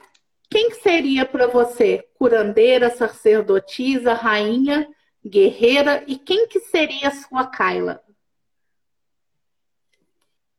[0.50, 4.88] Quem seria para você curandeira, sacerdotisa, rainha,
[5.26, 8.04] guerreira e quem que seria a sua Kyla?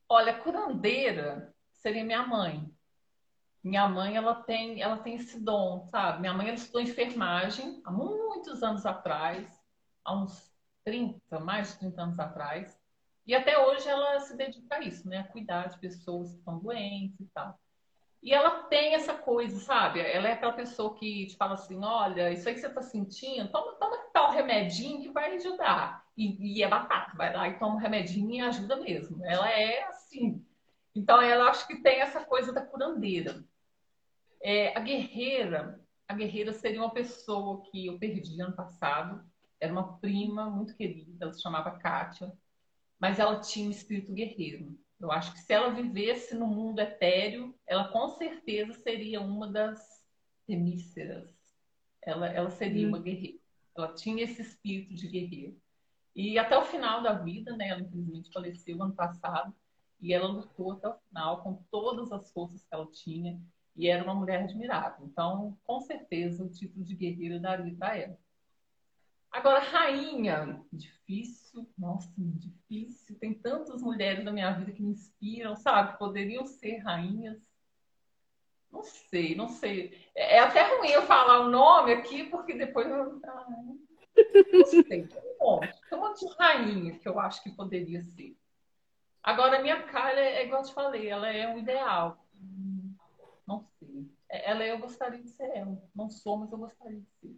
[0.09, 2.71] Olha, curandeira seria minha mãe.
[3.63, 6.21] Minha mãe, ela tem, ela tem esse dom, sabe?
[6.21, 9.47] Minha mãe ela estudou enfermagem há muitos anos atrás,
[10.05, 12.81] há uns 30, mais de 30 anos atrás.
[13.27, 15.19] E até hoje ela se dedica a isso, né?
[15.19, 17.59] A cuidar de pessoas que estão doentes e tal.
[18.23, 20.01] E ela tem essa coisa, sabe?
[20.01, 23.51] Ela é aquela pessoa que te fala assim: olha, isso aí que você está sentindo,
[23.51, 26.05] toma, toma tal remedinho que vai ajudar.
[26.17, 29.25] E, e é batata, vai lá e toma um remedinho e ajuda mesmo.
[29.25, 30.45] Ela é assim.
[30.95, 33.45] Então, ela acho que tem essa coisa da curandeira.
[34.43, 39.25] É, a guerreira, a guerreira seria uma pessoa que eu perdi ano passado.
[39.61, 42.33] Era uma prima muito querida, ela se chamava Kátia,
[42.99, 44.77] mas ela tinha um espírito guerreiro.
[45.01, 50.05] Eu acho que se ela vivesse no mundo etéreo, ela com certeza seria uma das
[50.47, 51.31] temíceras.
[52.03, 52.91] Ela, ela seria hum.
[52.91, 53.39] uma guerreira.
[53.77, 55.61] Ela tinha esse espírito de guerreiro.
[56.17, 57.69] E até o final da vida, né?
[57.69, 59.55] Ela infelizmente faleceu ano passado.
[60.01, 63.41] E ela lutou até o final com todas as forças que ela tinha.
[63.77, 65.07] E era uma mulher admirável.
[65.07, 68.19] Então, com certeza, o título de guerreira daria para ela.
[69.31, 73.19] Agora, rainha, difícil, nossa, difícil.
[73.19, 75.99] Tem tantas mulheres na minha vida que me inspiram, sabe?
[75.99, 77.39] Poderiam ser rainhas.
[78.71, 79.99] Não sei, não sei.
[80.15, 83.21] É, é até ruim eu falar o nome aqui, porque depois eu.
[84.53, 85.09] não sei, tem
[85.41, 85.81] um monte.
[85.89, 88.37] Tem um monte de rainha que eu acho que poderia ser.
[89.23, 92.25] Agora, a minha cara é, é igual eu te falei, ela é um ideal.
[93.47, 94.11] Não sei.
[94.31, 95.83] É, ela eu gostaria de ser ela.
[95.95, 97.37] Não sou, mas eu gostaria de ser.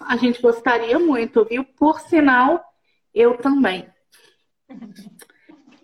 [0.00, 1.64] A gente gostaria muito, viu?
[1.64, 2.69] Por sinal,
[3.14, 3.88] eu também.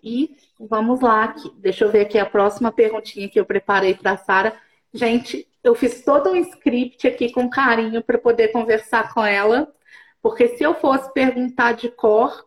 [0.03, 1.51] E vamos lá aqui.
[1.57, 4.55] Deixa eu ver aqui a próxima perguntinha que eu preparei para a Sara.
[4.93, 9.73] Gente, eu fiz todo um script aqui com carinho para poder conversar com ela,
[10.21, 12.45] porque se eu fosse perguntar de cor,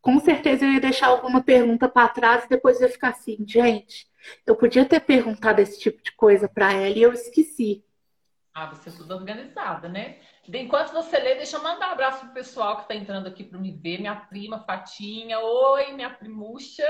[0.00, 4.06] com certeza eu ia deixar alguma pergunta para trás e depois ia ficar assim, gente,
[4.46, 7.84] eu podia ter perguntado esse tipo de coisa para ela e eu esqueci.
[8.52, 10.18] Ah, você é tudo organizada, né?
[10.48, 13.58] Enquanto você lê, deixa eu mandar um abraço pro pessoal que está entrando aqui para
[13.58, 13.98] me ver.
[13.98, 15.38] Minha prima Fatinha.
[15.38, 16.84] Oi, minha primuxa.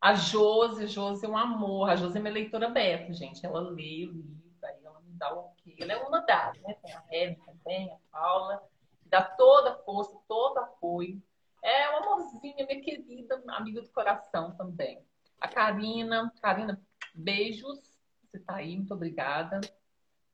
[0.00, 0.88] A Josi.
[0.88, 1.88] Josi é um amor.
[1.88, 3.46] A Josi é minha leitora beta, gente.
[3.46, 4.24] Ela lê o livro,
[4.64, 5.76] aí ela me dá o quê?
[5.78, 6.74] Ela é uma das, né?
[6.82, 8.62] Tem a Hebe também, a Paula.
[9.06, 11.22] Dá toda a força, todo apoio.
[11.62, 15.00] É uma amorzinha, minha querida, amiga do coração também.
[15.40, 16.32] A Karina.
[16.42, 16.82] Karina,
[17.14, 17.96] beijos.
[18.24, 19.60] Você tá aí, muito obrigada.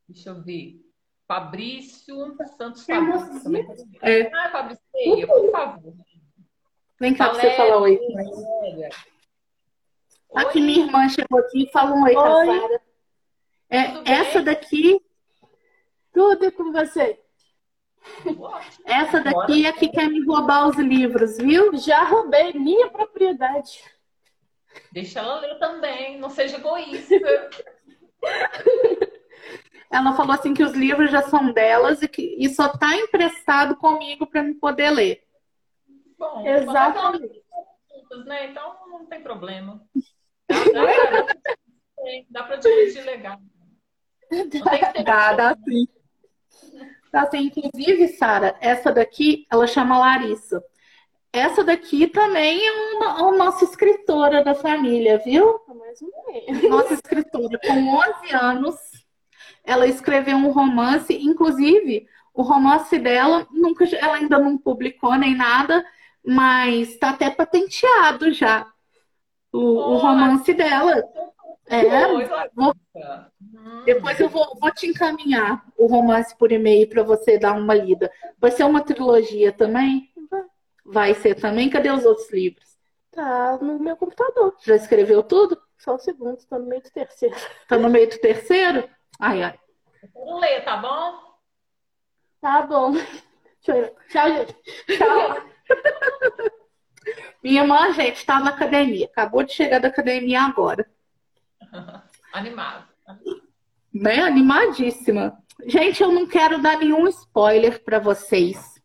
[0.09, 0.90] Deixa eu ver.
[1.31, 3.89] Fabrício Santos Fabrício.
[4.03, 4.29] É.
[4.35, 5.95] Ah, Fabrício, por favor.
[6.99, 8.01] Vem cá pra você falar oi.
[10.35, 12.81] Aqui minha irmã chegou aqui e falou um oi, oi.
[13.71, 15.01] É, essa daqui.
[16.13, 17.21] Tudo com você.
[18.85, 21.77] Essa daqui é que quer me roubar os livros, viu?
[21.77, 23.85] Já roubei minha propriedade.
[24.91, 27.15] Deixa ela ler também, não seja egoísta.
[29.91, 33.77] ela falou assim que os livros já são delas e que e só está emprestado
[33.77, 35.25] comigo para me poder ler.
[36.19, 37.43] Bom, exatamente.
[38.27, 38.51] Né?
[38.51, 39.83] Então não tem problema.
[40.49, 40.87] Dá,
[42.31, 43.39] dá para dividir legal.
[45.05, 45.89] Dá, dá sim.
[47.11, 50.63] Tá, assim, inclusive, Sara, essa daqui, ela chama Larissa.
[51.33, 55.61] Essa daqui também é uma, uma nossa escritora da família, viu?
[56.69, 58.77] Nossa escritora, com 11 anos,
[59.71, 65.85] ela escreveu um romance, inclusive o romance dela nunca, ela ainda não publicou nem nada,
[66.27, 68.67] mas está até patenteado já
[69.53, 71.05] o, o romance dela.
[71.69, 71.85] É,
[72.53, 72.75] vou,
[73.85, 78.11] depois eu vou, vou, te encaminhar o romance por e-mail para você dar uma lida.
[78.41, 80.13] Vai ser uma trilogia também?
[80.85, 81.71] Vai ser também.
[81.71, 82.77] Cadê os outros livros?
[83.13, 84.57] Tá no meu computador.
[84.65, 85.57] Já escreveu tudo?
[85.79, 87.37] Só o segundo, tá no meio do terceiro.
[87.69, 88.89] Tá no meio do terceiro?
[89.21, 89.59] Ai, ai.
[90.01, 91.21] Quero ler, tá bom?
[92.41, 92.93] Tá bom.
[93.63, 94.57] Tchau, gente.
[94.97, 95.51] Tchau.
[97.43, 99.07] Minha irmã, gente, tá na academia.
[99.07, 100.89] Acabou de chegar da academia agora.
[102.33, 102.89] Animado.
[103.93, 104.21] Né?
[104.21, 105.39] Animadíssima.
[105.67, 108.81] Gente, eu não quero dar nenhum spoiler para vocês.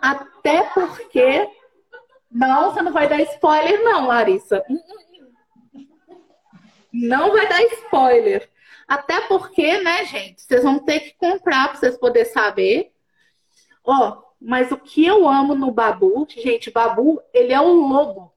[0.00, 1.50] Até porque.
[2.30, 4.64] Não, você não vai dar spoiler, não, Larissa.
[6.92, 8.50] Não vai dar spoiler.
[8.88, 12.90] Até porque, né, gente, vocês vão ter que comprar para vocês poderem saber.
[13.84, 18.32] Ó, mas o que eu amo no Babu, gente, Babu, ele é um lobo.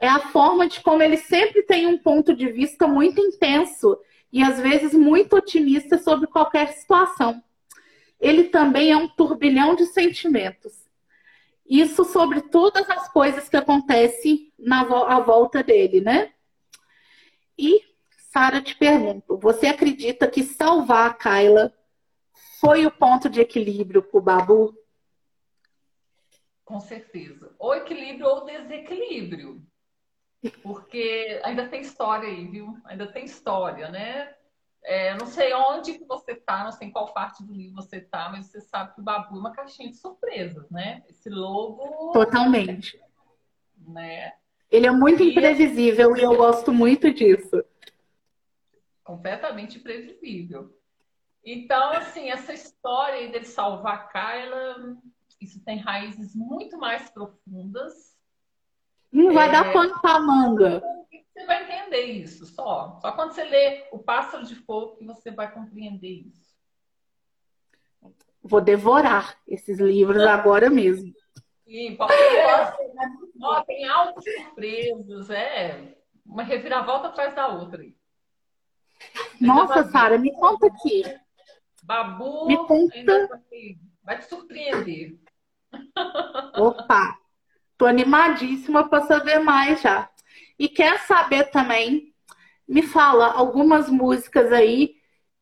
[0.00, 3.98] É a forma de como ele sempre tem um ponto de vista muito intenso
[4.32, 7.42] e às vezes muito otimista sobre qualquer situação.
[8.18, 10.72] Ele também é um turbilhão de sentimentos.
[11.68, 16.32] Isso sobre todas as coisas que acontecem na à volta dele, né?
[18.32, 21.70] Sara, te pergunto, você acredita que salvar a Kyla
[22.58, 24.74] foi o ponto de equilíbrio para o Babu?
[26.64, 27.54] Com certeza.
[27.58, 29.62] Ou equilíbrio ou desequilíbrio.
[30.62, 32.74] Porque ainda tem história aí, viu?
[32.86, 34.34] Ainda tem história, né?
[34.82, 38.00] É, não sei onde que você tá, não sei em qual parte do livro você
[38.00, 41.04] tá, mas você sabe que o Babu é uma caixinha de surpresas, né?
[41.06, 42.12] Esse lobo.
[42.12, 42.98] Totalmente.
[43.86, 44.32] Né?
[44.70, 45.32] Ele é muito e...
[45.32, 47.62] imprevisível e eu gosto muito disso
[49.02, 50.76] completamente previsível.
[51.44, 54.96] Então, assim, essa história dele salvar a Kyla,
[55.40, 58.16] isso tem raízes muito mais profundas.
[59.10, 59.52] Não vai é...
[59.52, 60.82] dar pano pra manga.
[61.32, 62.98] Você vai entender isso só.
[63.00, 66.52] Só quando você lê O Pássaro de Fogo que você vai compreender isso.
[68.42, 71.12] Vou devorar esses livros agora mesmo.
[71.64, 72.14] Sim, porque
[73.40, 75.96] ó, tem altas surpresas, é
[76.26, 77.82] uma reviravolta atrás da outra.
[77.82, 77.96] Aí.
[79.40, 81.02] Nossa, Sara, me conta aqui.
[81.82, 83.40] Babu me conta...
[84.02, 85.18] vai te surpreender.
[86.56, 87.18] Opa,
[87.76, 90.08] tô animadíssima para saber mais já.
[90.58, 92.14] E quer saber também?
[92.68, 94.94] Me fala algumas músicas aí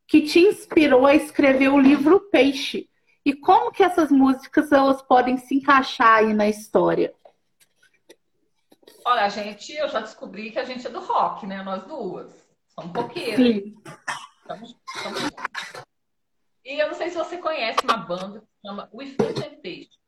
[0.07, 2.89] que te inspirou a escrever o livro Peixe.
[3.23, 7.13] E como que essas músicas elas podem se encaixar aí na história?
[9.05, 11.61] Olha, a gente, eu já descobri que a gente é do rock, né?
[11.63, 12.40] Nós duas.
[12.81, 13.35] Somos pouquinho.
[13.37, 13.75] Sim.
[16.65, 19.99] E eu não sei se você conhece uma banda que se chama Within Temptation.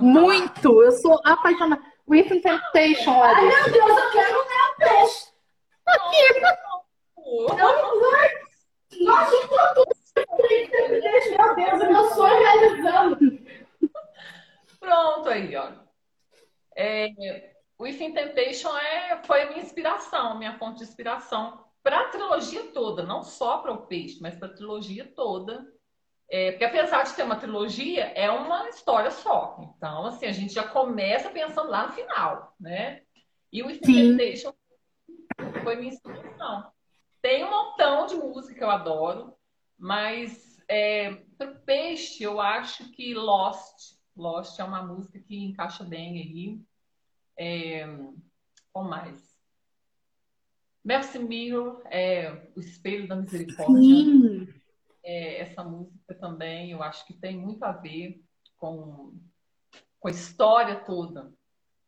[0.00, 0.62] Muito!
[0.62, 0.84] Falar?
[0.84, 1.82] Eu sou apaixonada.
[2.08, 4.44] Within Temptation, Ai, meu Deus, eu quero um
[4.78, 5.30] peixe.
[5.86, 6.40] Aqui.
[9.00, 9.36] Nossa,
[11.30, 13.18] meu Deus, meu sonho realizando.
[14.78, 15.72] Pronto aí, ó.
[16.76, 22.08] É, o If Temptation é, foi a minha inspiração, minha fonte de inspiração para a
[22.10, 25.66] trilogia toda, não só para o peixe, mas para a trilogia toda.
[26.28, 29.56] É, porque apesar de ter uma trilogia, é uma história só.
[29.62, 33.00] Então, assim, a gente já começa pensando lá no final, né?
[33.50, 34.52] E o Temptation
[35.64, 36.70] foi minha inspiração.
[37.22, 39.34] Tem um montão de música que eu adoro,
[39.78, 43.94] mas é, para o peixe, eu acho que Lost.
[44.14, 46.69] Lost é uma música que encaixa bem aí.
[47.42, 47.86] É,
[48.70, 49.18] qual mais?
[50.84, 53.80] Mercy Mirror é o espelho da misericórdia.
[53.80, 54.48] Sim.
[55.02, 58.22] É, essa música também eu acho que tem muito a ver
[58.58, 59.14] com,
[59.98, 61.32] com a história toda.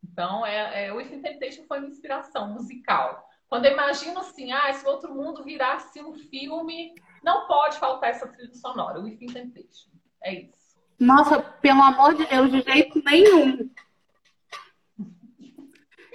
[0.03, 3.23] Então, é, é, o If Temptation foi uma inspiração musical.
[3.47, 8.09] Quando eu imagino assim, ah, se o outro mundo virasse um filme, não pode faltar
[8.09, 9.91] essa trilha sonora, o If Temptation.
[10.23, 10.63] É isso.
[10.99, 13.69] Nossa, pelo amor de Deus, de jeito nenhum.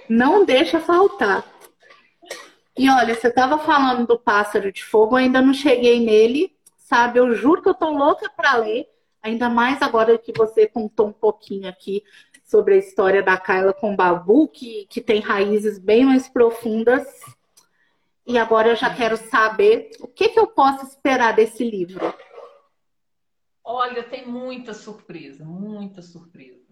[0.09, 1.45] Não deixa faltar.
[2.75, 7.19] E olha, você estava falando do Pássaro de Fogo, ainda não cheguei nele, sabe?
[7.19, 8.89] Eu juro que eu tô louca para ler,
[9.21, 12.03] ainda mais agora que você contou um pouquinho aqui
[12.43, 17.05] sobre a história da Kyla com o Babu, que, que tem raízes bem mais profundas.
[18.25, 22.13] E agora eu já quero saber o que, que eu posso esperar desse livro.
[23.63, 26.68] Olha, tem muita surpresa, muita surpresa.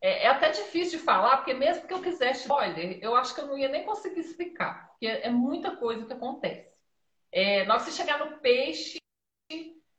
[0.00, 3.40] É, é, até difícil de falar, porque mesmo que eu quisesse spoiler, eu acho que
[3.40, 6.70] eu não ia nem conseguir explicar, porque é muita coisa que acontece.
[7.32, 8.98] É, na hora que você chegar no peixe,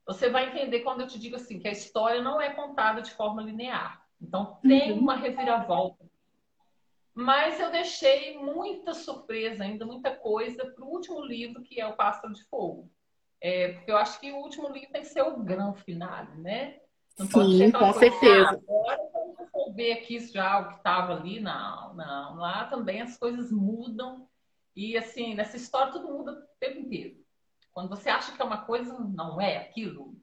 [0.05, 3.11] você vai entender quando eu te digo assim, que a história não é contada de
[3.11, 4.05] forma linear.
[4.21, 4.99] Então tem uhum.
[4.99, 6.05] uma reviravolta.
[7.13, 11.95] Mas eu deixei muita surpresa ainda, muita coisa para o último livro, que é O
[11.95, 12.91] Pássaro de Fogo.
[13.41, 16.79] É, porque eu acho que o último livro tem que ser o grande final, né?
[17.17, 18.49] Não Sim, com coisa, certeza.
[18.49, 23.17] Ah, agora vamos resolver aqui já o que estava ali na, na, lá também as
[23.17, 24.27] coisas mudam.
[24.75, 27.17] E assim, nessa história tudo muda o tempo inteiro.
[27.73, 30.15] Quando você acha que é uma coisa, não é aquilo.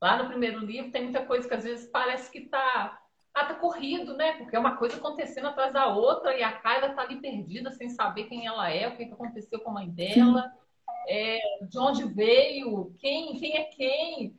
[0.00, 3.00] Lá no primeiro livro tem muita coisa que às vezes parece que está
[3.34, 4.32] ah, tá corrido, né?
[4.34, 7.90] Porque é uma coisa acontecendo atrás da outra e a Kyla tá ali perdida sem
[7.90, 10.50] saber quem ela é, o que, que aconteceu com a mãe dela,
[11.08, 11.38] é,
[11.68, 14.38] de onde veio, quem, quem é quem.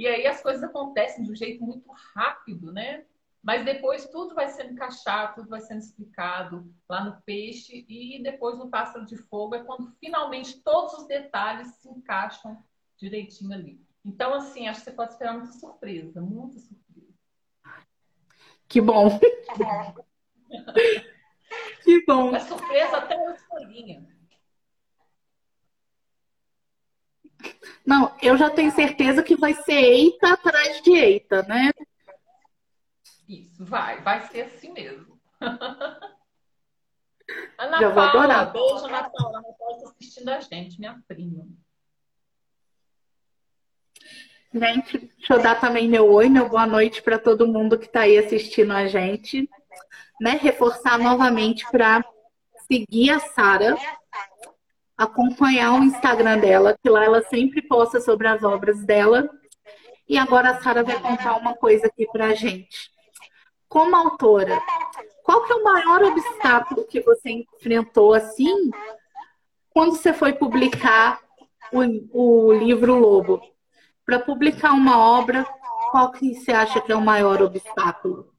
[0.00, 3.04] E aí as coisas acontecem de um jeito muito rápido, né?
[3.42, 8.56] Mas depois tudo vai sendo encaixado, tudo vai sendo explicado lá no peixe e depois
[8.56, 12.64] no pássaro de fogo é quando finalmente todos os detalhes se encaixam
[12.96, 13.78] direitinho ali.
[14.02, 17.12] Então, assim, acho que você pode esperar muita surpresa, muita surpresa.
[18.66, 19.20] Que bom.
[21.84, 22.34] que bom.
[22.34, 24.08] É surpresa até uma escolinha.
[27.86, 31.70] Não, eu já tenho certeza que vai ser eita atrás de eita, né?
[33.28, 35.18] Isso, vai, vai ser assim mesmo.
[37.58, 38.52] Ana já Paula, vou adorar.
[38.52, 39.38] beijo, Ana Paula.
[39.38, 41.46] Ana Paula está assistindo a gente, minha prima.
[44.52, 48.00] Gente, deixa eu dar também meu oi, meu boa noite para todo mundo que está
[48.00, 49.48] aí assistindo a gente.
[50.20, 50.32] Né?
[50.32, 52.04] Reforçar novamente para
[52.66, 53.76] seguir a Sara,
[55.00, 59.30] acompanhar o Instagram dela, que lá ela sempre posta sobre as obras dela.
[60.06, 62.90] E agora a Sara vai contar uma coisa aqui para a gente.
[63.66, 64.60] Como autora,
[65.24, 68.70] qual que é o maior obstáculo que você enfrentou assim
[69.70, 71.18] quando você foi publicar
[71.72, 73.40] o, o livro Lobo?
[74.04, 75.46] Para publicar uma obra,
[75.90, 78.34] qual que você acha que é o maior obstáculo?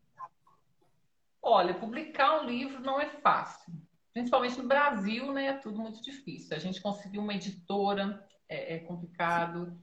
[1.41, 3.73] Olha, publicar um livro não é fácil.
[4.13, 5.47] Principalmente no Brasil, né?
[5.47, 6.55] É tudo muito difícil.
[6.55, 9.79] A gente conseguir uma editora é, é complicado.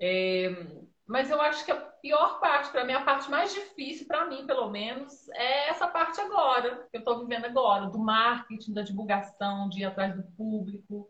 [0.00, 0.66] É,
[1.06, 4.46] mas eu acho que a pior parte, para mim, a parte mais difícil, para mim,
[4.46, 9.68] pelo menos, é essa parte agora, que eu estou vivendo agora, do marketing, da divulgação,
[9.68, 11.08] de ir atrás do público,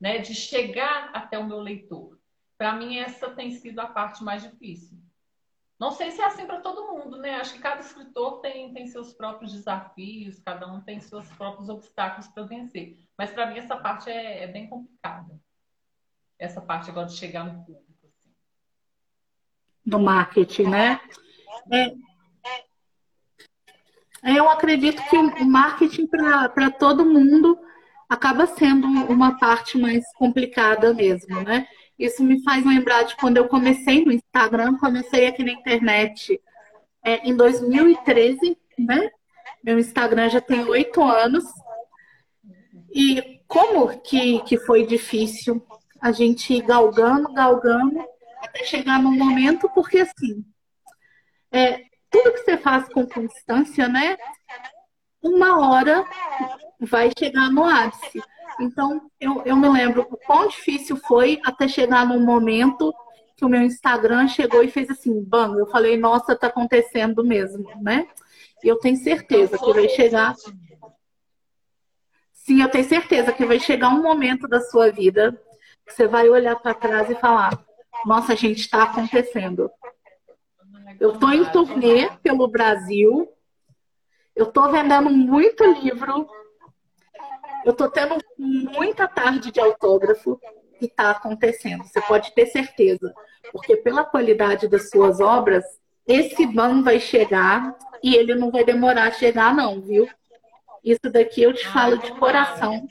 [0.00, 0.18] né?
[0.18, 2.18] De chegar até o meu leitor.
[2.56, 4.98] Para mim, essa tem sido a parte mais difícil.
[5.78, 7.36] Não sei se é assim para todo mundo, né?
[7.36, 12.26] Acho que cada escritor tem, tem seus próprios desafios, cada um tem seus próprios obstáculos
[12.26, 12.98] para vencer.
[13.16, 15.38] Mas para mim, essa parte é, é, bem complicada.
[16.36, 18.06] Essa parte agora de chegar no público.
[18.06, 18.34] Assim.
[19.86, 21.00] Do marketing, né?
[24.24, 27.56] É, eu acredito que o marketing para todo mundo
[28.08, 31.68] acaba sendo uma parte mais complicada mesmo, né?
[31.98, 36.40] Isso me faz lembrar de quando eu comecei no Instagram, comecei aqui na internet
[37.04, 39.10] é, em 2013, né?
[39.64, 41.44] Meu Instagram já tem oito anos.
[42.94, 45.64] E como que, que foi difícil
[46.00, 48.04] a gente ir galgando, galgando,
[48.40, 50.44] até chegar num momento, porque assim,
[51.50, 54.16] é, tudo que você faz com constância, né?
[55.20, 56.04] Uma hora
[56.80, 58.22] vai chegar no ápice.
[58.60, 62.92] Então, eu, eu me lembro o quão difícil foi até chegar num momento
[63.36, 67.70] que o meu Instagram chegou e fez assim, bam, eu falei, nossa, tá acontecendo mesmo,
[67.80, 68.08] né?
[68.62, 70.34] Eu tenho certeza que vai chegar.
[72.32, 75.40] Sim, eu tenho certeza que vai chegar um momento da sua vida
[75.86, 77.64] que você vai olhar para trás e falar:
[78.04, 79.70] nossa, gente, está acontecendo.
[80.98, 83.28] Eu estou em turnê pelo Brasil,
[84.34, 86.28] eu estou vendendo muito livro,
[87.64, 90.40] eu estou tendo muita tarde de autógrafo
[90.80, 91.84] e está acontecendo.
[91.84, 93.12] Você pode ter certeza,
[93.52, 95.64] porque pela qualidade das suas obras,
[96.06, 100.08] esse ban vai chegar e ele não vai demorar a chegar, não, viu?
[100.84, 102.86] Isso daqui eu te falo de coração.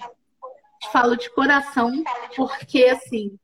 [0.79, 1.91] Te falo de coração,
[2.35, 3.37] porque assim,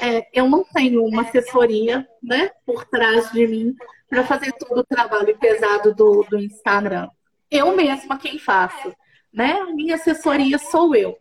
[0.00, 3.74] é, eu não tenho uma assessoria né, por trás de mim
[4.08, 7.10] para fazer todo o trabalho pesado do, do Instagram.
[7.50, 8.94] Eu mesma quem faço.
[9.32, 9.52] Né?
[9.52, 11.18] A minha assessoria sou eu.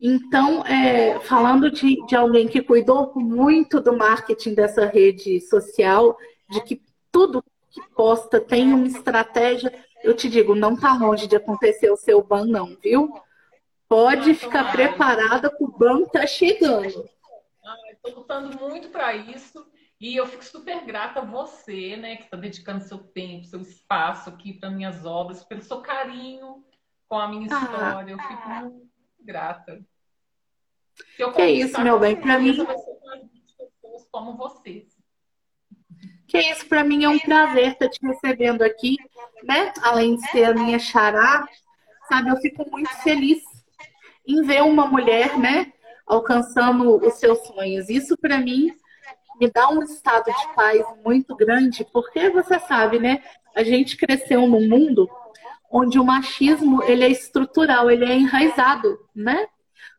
[0.00, 6.16] Então, é, falando de, de alguém que cuidou muito do marketing dessa rede social,
[6.50, 9.72] de que tudo que posta tem uma estratégia,
[10.02, 13.14] eu te digo, não está longe de acontecer o seu ban, não, viu?
[13.88, 17.08] Pode ficar preparada que o ban está chegando.
[17.92, 19.66] Estou lutando muito para isso
[19.98, 24.28] e eu fico super grata a você, né, que está dedicando seu tempo, seu espaço
[24.28, 26.62] aqui para minhas obras, pelo seu carinho
[27.14, 27.62] com a minha ah.
[27.62, 28.12] história.
[28.12, 28.88] Eu fico muito
[29.20, 29.80] grata.
[31.32, 32.56] que é isso, meu bem, para mim.
[32.56, 34.84] Pessoas como vocês.
[36.26, 38.96] Que isso, para mim é um prazer estar te recebendo aqui,
[39.44, 39.72] né?
[39.80, 41.46] Além de ser a minha xará,
[42.08, 42.30] sabe?
[42.30, 43.44] Eu fico muito feliz
[44.26, 45.72] em ver uma mulher, né?
[46.04, 47.88] Alcançando os seus sonhos.
[47.88, 48.74] Isso para mim
[49.40, 53.22] me dá um estado de paz muito grande, porque você sabe, né?
[53.54, 55.08] A gente cresceu num mundo
[55.76, 59.48] onde o machismo ele é estrutural, ele é enraizado, né?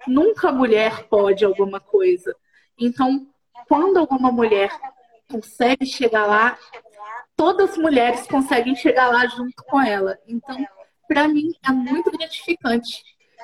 [0.08, 2.34] Nunca a mulher pode alguma coisa.
[2.80, 3.28] Então,
[3.68, 4.72] quando alguma mulher
[5.30, 6.58] consegue chegar lá,
[7.36, 10.18] todas as mulheres conseguem chegar lá junto com ela.
[10.26, 10.66] Então,
[11.10, 13.04] para mim, é muito gratificante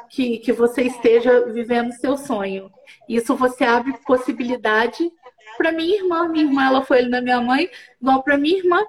[0.10, 2.72] que, que você esteja vivendo seu sonho.
[3.10, 5.12] Isso você abre possibilidade
[5.58, 6.30] para minha irmã.
[6.30, 7.70] Minha irmã, ela foi na minha mãe,
[8.02, 8.82] igual para minha irmã,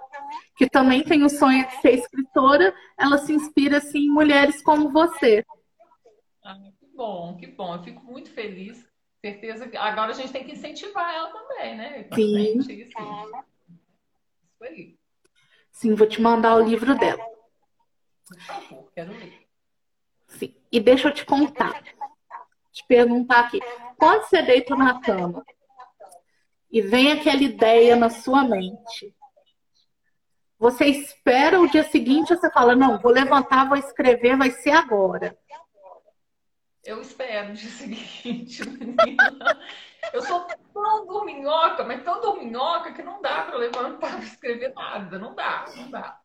[0.63, 2.73] que também tem o sonho de ser escritora.
[2.97, 5.45] Ela se inspira assim, em mulheres como você.
[6.45, 7.75] Ah, que bom, que bom.
[7.75, 8.89] Eu fico muito feliz
[9.21, 12.09] certeza que agora a gente tem que incentivar ela também, né?
[12.15, 12.33] Sim.
[12.33, 12.91] Frente, isso.
[12.93, 12.95] isso
[14.61, 14.97] aí.
[15.73, 17.25] Sim, vou te mandar o livro dela.
[18.29, 19.47] Por favor, quero ler.
[20.29, 20.55] Sim.
[20.71, 21.83] E deixa eu te contar.
[22.71, 23.61] Te perguntar aqui.
[23.99, 25.45] Pode ser deito na cama
[26.71, 29.13] e vem aquela ideia na sua mente.
[30.63, 35.37] Você espera o dia seguinte, você fala, não, vou levantar, vou escrever, vai ser agora.
[36.85, 39.59] Eu espero no dia seguinte, menina.
[40.15, 45.19] Eu sou tão dorminhoca, mas tão dorminhoca que não dá para levantar para escrever nada.
[45.19, 46.21] Não dá, não dá.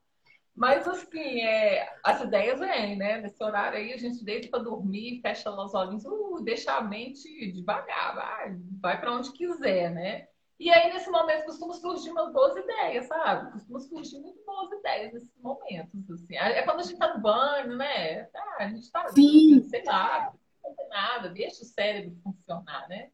[0.55, 3.19] Mas, assim, é, as ideias vêm, né?
[3.19, 7.51] Nesse horário aí, a gente deita para dormir, fecha os olhinhos, uh, deixa a mente
[7.53, 10.27] devagar, vai, vai para onde quiser, né?
[10.59, 13.51] E aí, nesse momento, costuma surgir umas boas ideias, sabe?
[13.51, 16.35] Costuma surgir muito boas ideias nesses momentos, assim.
[16.35, 18.23] É quando a gente tá no banho, né?
[18.35, 19.61] Ah, a gente tá, Sim.
[19.69, 20.33] sei lá,
[20.63, 23.11] fazer nada, deixa o cérebro funcionar, né?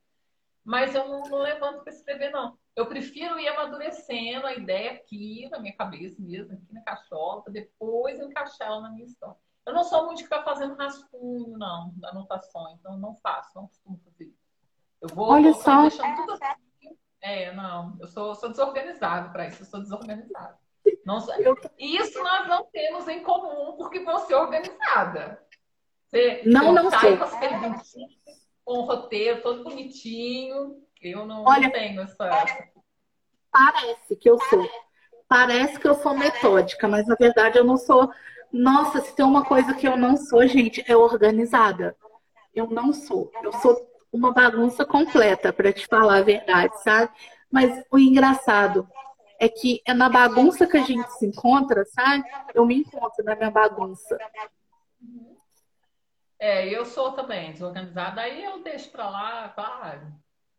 [0.63, 2.57] Mas eu não, não levanto para escrever, não.
[2.75, 8.19] Eu prefiro ir amadurecendo a ideia aqui na minha cabeça mesmo, aqui na para depois
[8.19, 9.37] encaixar ela na minha história.
[9.65, 13.99] Eu não sou muito de ficar fazendo rascunho, não, anotações, então não faço, não costumo
[14.03, 14.43] fazer isso.
[15.01, 15.81] Eu vou, Olha vou só.
[15.81, 16.61] deixando tudo assim.
[17.23, 20.57] É, não, eu sou, sou desorganizado para isso, eu sou desorganizado.
[21.05, 21.25] Não,
[21.79, 25.41] isso nós não temos em comum, porque você é organizada.
[26.09, 28.11] Você não, não sai com as perguntinhas,
[28.65, 30.83] com o roteiro todo bonitinho.
[31.01, 32.29] Eu não, Olha, não tenho essa.
[33.49, 34.69] Parece que eu sou.
[35.25, 38.11] Parece que eu sou metódica, mas na verdade eu não sou.
[38.51, 41.95] Nossa, se tem uma coisa que eu não sou, gente, é organizada.
[42.53, 43.31] Eu não sou.
[43.41, 47.11] Eu sou uma bagunça completa, para te falar a verdade, sabe?
[47.51, 48.87] Mas o engraçado
[49.39, 52.23] é que é na bagunça que a gente se encontra, sabe?
[52.53, 54.17] Eu me encontro na minha bagunça.
[56.39, 60.01] É, eu sou também desorganizada, aí eu deixo para lá, tá?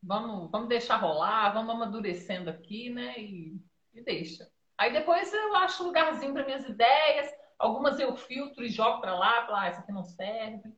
[0.02, 3.14] Vamos, vamos deixar rolar, vamos amadurecendo aqui, né?
[3.18, 3.56] E,
[3.94, 4.50] e deixa.
[4.76, 9.14] Aí depois eu acho um lugarzinho para minhas ideias, algumas eu filtro e jogo para
[9.14, 10.74] lá, falar, ah, isso aqui não serve.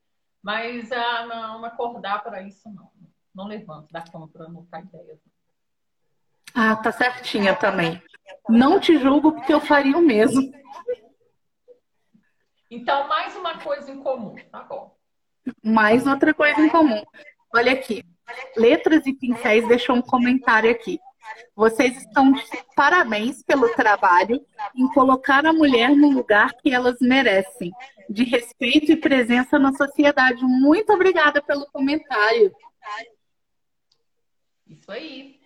[0.46, 2.88] Mas ah, não, acordar para isso não.
[3.34, 5.18] Não levanto da cama para anotar ideias.
[6.54, 8.00] Ah, tá certinha também.
[8.48, 10.52] Não te julgo porque eu faria o mesmo.
[12.70, 14.96] Então, mais uma coisa em comum, tá bom.
[15.64, 17.02] Mais outra coisa em comum.
[17.52, 18.04] Olha aqui.
[18.56, 21.00] Letras e Pincéis deixou um comentário aqui.
[21.54, 22.42] Vocês estão de
[22.74, 27.70] parabéns pelo trabalho em colocar a mulher no lugar que elas merecem,
[28.08, 30.42] de respeito e presença na sociedade.
[30.44, 32.54] Muito obrigada pelo comentário.
[34.66, 35.40] Isso aí.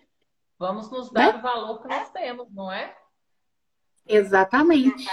[0.57, 1.39] Vamos nos dar né?
[1.39, 2.95] o valor que nós temos, não é?
[4.05, 5.05] Exatamente.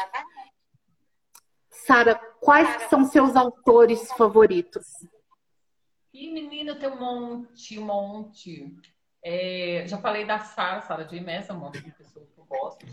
[1.71, 4.87] Sara, quais são seus autores favoritos?
[6.13, 8.77] E menina, tem um monte, um monte.
[9.23, 12.87] É, já falei da Sara, Sara de Messa, uma pessoa que eu gosto.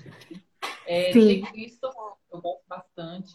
[0.85, 1.89] É, de Cristo,
[2.31, 3.33] eu gosto bastante.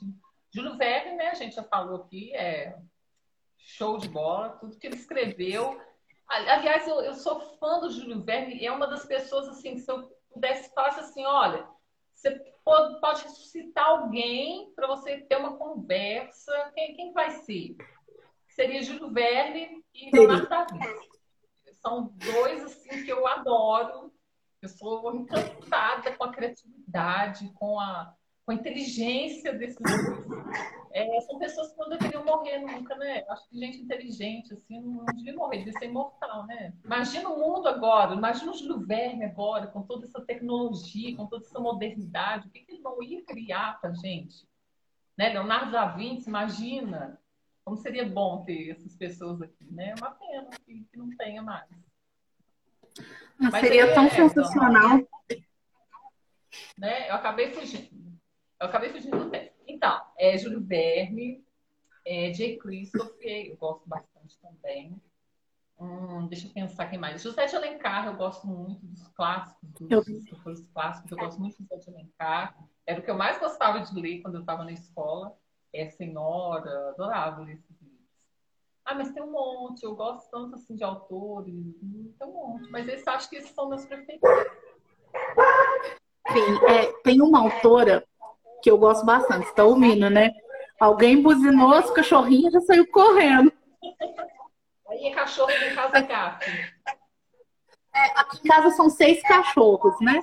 [0.53, 1.28] Júlio Verne, né?
[1.28, 2.76] A gente já falou aqui, é
[3.59, 5.80] show de bola, tudo que ele escreveu.
[6.28, 9.91] Aliás, eu, eu sou fã do Júlio Verne, é uma das pessoas assim, que se
[9.91, 11.66] eu pudesse falar assim, olha,
[12.14, 12.30] você
[12.64, 17.76] pode, pode ressuscitar alguém para você ter uma conversa, quem, quem vai ser?
[18.49, 21.20] Seria Júlio Verne e Leonardo da Vinci.
[21.81, 24.12] São dois assim que eu adoro.
[24.61, 28.14] Eu sou encantada com a criatividade, com a,
[28.45, 30.26] com a inteligência desses dois.
[30.93, 33.24] É, são pessoas que não deveriam morrer nunca, né?
[33.28, 36.74] Acho que gente inteligente, assim, não devia morrer, devia ser imortal, né?
[36.85, 38.85] Imagina o mundo agora, imagina o Júlio
[39.24, 43.24] agora, com toda essa tecnologia, com toda essa modernidade, o que, que ele não ia
[43.24, 44.47] criar pra gente?
[45.16, 45.28] Né?
[45.28, 47.20] Leonardo da Vinci, imagina
[47.71, 49.91] como seria bom ter essas pessoas aqui, né?
[49.91, 51.68] É uma pena que, que não tenha mais.
[53.39, 54.99] Mas seria tão é, sensacional.
[56.77, 57.09] Né?
[57.09, 58.18] Eu acabei fugindo.
[58.59, 59.53] Eu acabei fugindo do tempo.
[59.68, 61.45] Então, é Júlio Verne,
[62.05, 65.01] é Christopher, eu gosto bastante também.
[65.79, 67.23] Hum, deixa eu pensar quem mais.
[67.23, 71.68] José de Alencar, eu gosto muito dos clássicos, dos escritores clássicos, eu gosto muito de
[71.68, 72.59] José de Alencar.
[72.85, 75.39] Era o que eu mais gostava de ler quando eu estava na escola.
[75.73, 78.01] É Senhora, adorava ler esses livros.
[78.85, 82.71] Ah, mas tem um monte, eu gosto tanto assim de autores, hum, tem um monte.
[82.71, 84.29] Mas esses, acho que esses são meus preferidos.
[86.33, 88.05] Sim, é, tem uma autora
[88.62, 89.47] que eu gosto bastante.
[89.47, 90.33] Você tá ouvindo, né?
[90.79, 93.53] Alguém buzinou, as cachorrinhas já saiu correndo.
[94.89, 96.47] Aí é cachorro em casa é gato.
[97.95, 100.21] É, aqui em casa são seis cachorros, né?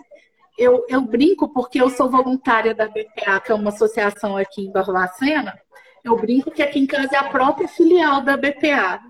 [0.57, 4.71] Eu, eu brinco porque eu sou voluntária da BPA, que é uma associação aqui em
[4.71, 5.59] Barbacena.
[6.03, 9.01] Eu brinco que aqui em casa é a própria filial da BPA.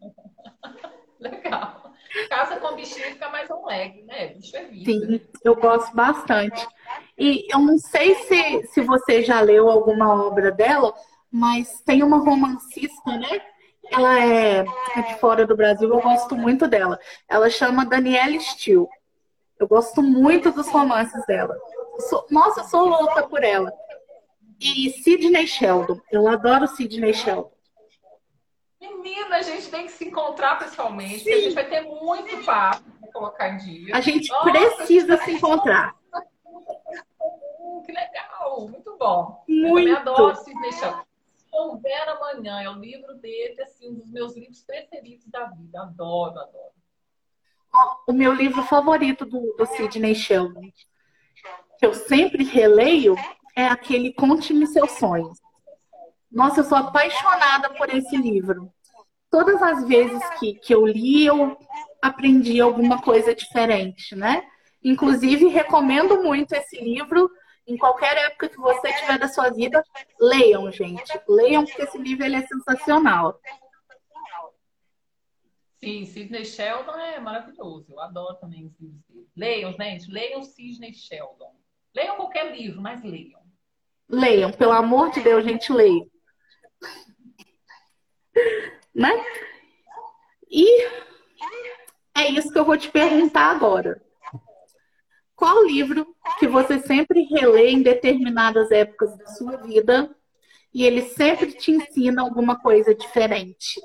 [1.18, 1.86] Legal.
[2.28, 4.28] Casa com bichinho fica mais um leg, né?
[4.28, 4.90] Bicho é vida.
[4.90, 6.66] Sim, eu gosto bastante.
[7.18, 10.94] E eu não sei se, se você já leu alguma obra dela,
[11.30, 13.40] mas tem uma romancista, né?
[13.90, 14.64] Ela é,
[14.96, 16.98] é de fora do Brasil, eu gosto muito dela.
[17.28, 18.86] Ela chama Danielle Steele.
[19.58, 21.56] Eu gosto muito dos romances dela.
[22.00, 23.72] Sou, nossa, eu sou louca por ela.
[24.60, 26.00] E Sidney Sheldon.
[26.10, 27.50] Eu adoro Sidney Sheldon.
[28.80, 31.28] Menina, a gente tem que se encontrar pessoalmente.
[31.30, 33.96] A gente vai ter muito papo para colocar em dia.
[33.96, 35.96] A gente nossa, precisa a gente se encontrar.
[37.84, 39.44] Que legal, muito bom.
[39.48, 39.88] Muito.
[39.88, 41.04] Eu adoro Sidney Sheldon.
[41.52, 45.80] Houver amanhã, é o livro dele, assim, um dos meus livros preferidos da vida.
[45.80, 46.76] Adoro, adoro.
[48.06, 50.70] O meu livro favorito do, do Sidney Sheldon,
[51.78, 53.16] que eu sempre releio,
[53.54, 55.38] é aquele Conte-me seus sonhos.
[56.30, 58.70] Nossa, eu sou apaixonada por esse livro.
[59.30, 61.56] Todas as vezes que, que eu li, eu
[62.00, 64.44] aprendi alguma coisa diferente, né?
[64.82, 67.30] Inclusive, recomendo muito esse livro
[67.66, 69.82] em qualquer época que você tiver da sua vida,
[70.20, 71.20] leiam, gente.
[71.28, 73.40] Leiam, porque esse livro ele é sensacional.
[75.86, 77.92] Sim, Sidney Sheldon é maravilhoso.
[77.92, 79.28] Eu adoro também os livros dele.
[79.36, 81.54] Leiam, gente, leiam Sidney Sheldon.
[81.94, 83.40] Leiam qualquer livro, mas leiam.
[84.08, 86.10] Leiam, pelo amor de Deus, gente, leiam.
[88.92, 89.12] né?
[90.50, 90.66] E
[92.16, 94.02] é isso que eu vou te perguntar agora.
[95.36, 100.12] Qual livro que você sempre relê em determinadas épocas da sua vida
[100.74, 103.80] e ele sempre te ensina alguma coisa diferente?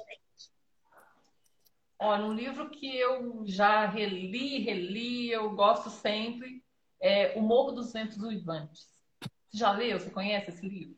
[2.03, 6.63] Olha, um livro que eu já reli, reli, eu gosto sempre,
[6.99, 8.87] é O Morro dos Ventos Uivantes.
[9.21, 9.99] Você já leu?
[9.99, 10.95] Você conhece esse livro?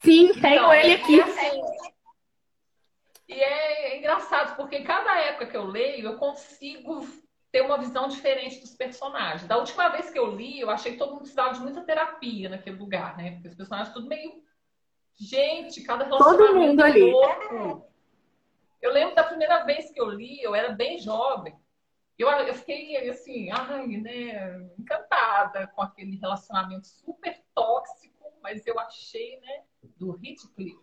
[0.00, 1.20] Sim, tenho então, ele aqui.
[1.20, 1.62] Assim,
[3.28, 7.06] e é engraçado, porque cada época que eu leio, eu consigo
[7.52, 9.46] ter uma visão diferente dos personagens.
[9.46, 12.48] Da última vez que eu li, eu achei que todo mundo precisava de muita terapia
[12.48, 13.32] naquele lugar, né?
[13.34, 14.42] Porque os personagens tudo meio.
[15.16, 17.00] Gente, cada relacionamento todo mundo ali.
[17.02, 17.87] louco.
[18.80, 21.54] Eu lembro da primeira vez que eu li, eu era bem jovem.
[22.18, 29.38] Eu, eu fiquei assim, ai, né, encantada com aquele relacionamento super tóxico, mas eu achei,
[29.40, 29.62] né,
[29.96, 30.78] do Heathcliff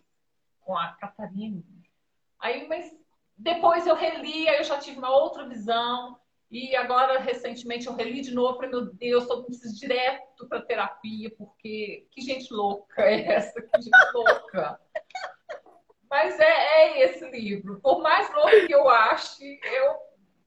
[0.62, 1.62] com a Catarina.
[2.40, 2.96] Aí, mas
[3.38, 6.18] depois eu reli, aí eu já tive uma outra visão.
[6.50, 8.56] E agora, recentemente, eu reli de novo.
[8.56, 13.62] Falei, meu Deus, mundo precisa direto para terapia, porque que gente louca é essa?
[13.62, 14.80] Que gente louca.
[16.16, 17.78] Mas é, é esse livro.
[17.82, 19.96] Por mais louco que eu ache, eu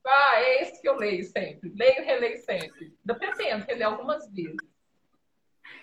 [0.06, 1.70] ah, é esse que eu leio sempre.
[1.76, 2.96] Leio e releio sempre.
[3.00, 4.56] Ainda pretendo reler algumas vezes.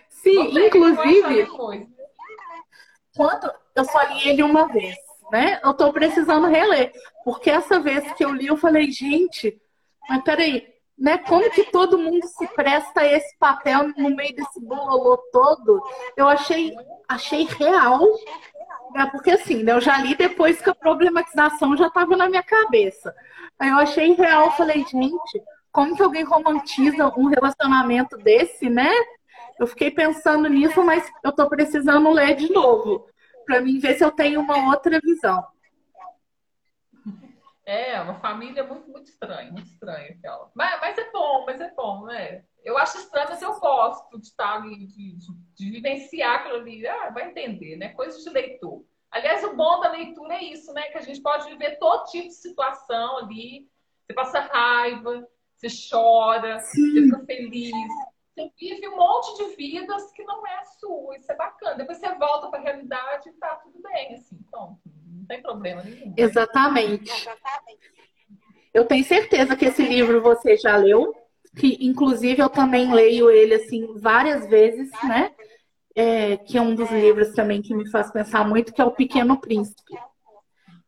[0.10, 1.48] Sim, inclusive,
[3.16, 4.96] quando eu só li ele uma vez,
[5.32, 5.62] né?
[5.64, 6.92] Eu tô precisando reler.
[7.24, 9.62] Porque essa vez que eu li, eu falei, gente,
[10.10, 10.68] mas peraí,
[10.98, 11.20] né?
[11.20, 15.80] Como que todo mundo se presta a esse papel no meio desse bololô todo?
[16.18, 16.76] Eu achei,
[17.08, 18.02] achei real.
[18.96, 19.06] Né?
[19.12, 19.74] Porque assim, né?
[19.74, 23.14] eu já li depois que a problematização já estava na minha cabeça.
[23.60, 28.90] Aí eu achei real, falei, gente, como que alguém romantiza um relacionamento desse, né?
[29.60, 33.06] Eu fiquei pensando nisso, mas eu tô precisando ler de novo,
[33.46, 35.46] para mim ver se eu tenho uma outra visão.
[37.66, 40.52] É, uma família muito, muito estranha, muito estranha aquela.
[40.54, 42.44] Mas, mas é bom, mas é bom, né?
[42.64, 46.86] Eu acho estranho, mas eu gosto de estar ali, de, de, de vivenciar aquilo ali.
[46.86, 47.90] Ah, vai entender, né?
[47.90, 48.86] Coisa de leitor.
[49.10, 50.84] Aliás, o bom da leitura é isso, né?
[50.90, 53.68] Que a gente pode viver todo tipo de situação ali.
[54.06, 56.92] Você passa raiva, você chora, Sim.
[56.92, 57.72] você fica feliz.
[58.36, 61.16] Você vive um monte de vidas que não é sua.
[61.16, 61.76] Isso é bacana.
[61.76, 64.38] Depois você volta para a realidade e tá tudo bem, assim.
[64.48, 64.78] Então,
[65.26, 66.14] não tem problema nenhum.
[66.16, 67.28] Exatamente.
[68.74, 71.14] Eu tenho certeza que esse livro você já leu,
[71.58, 75.32] que inclusive eu também leio ele assim várias vezes, né?
[75.96, 78.92] É, que é um dos livros também que me faz pensar muito, que é O
[78.92, 79.94] Pequeno Príncipe.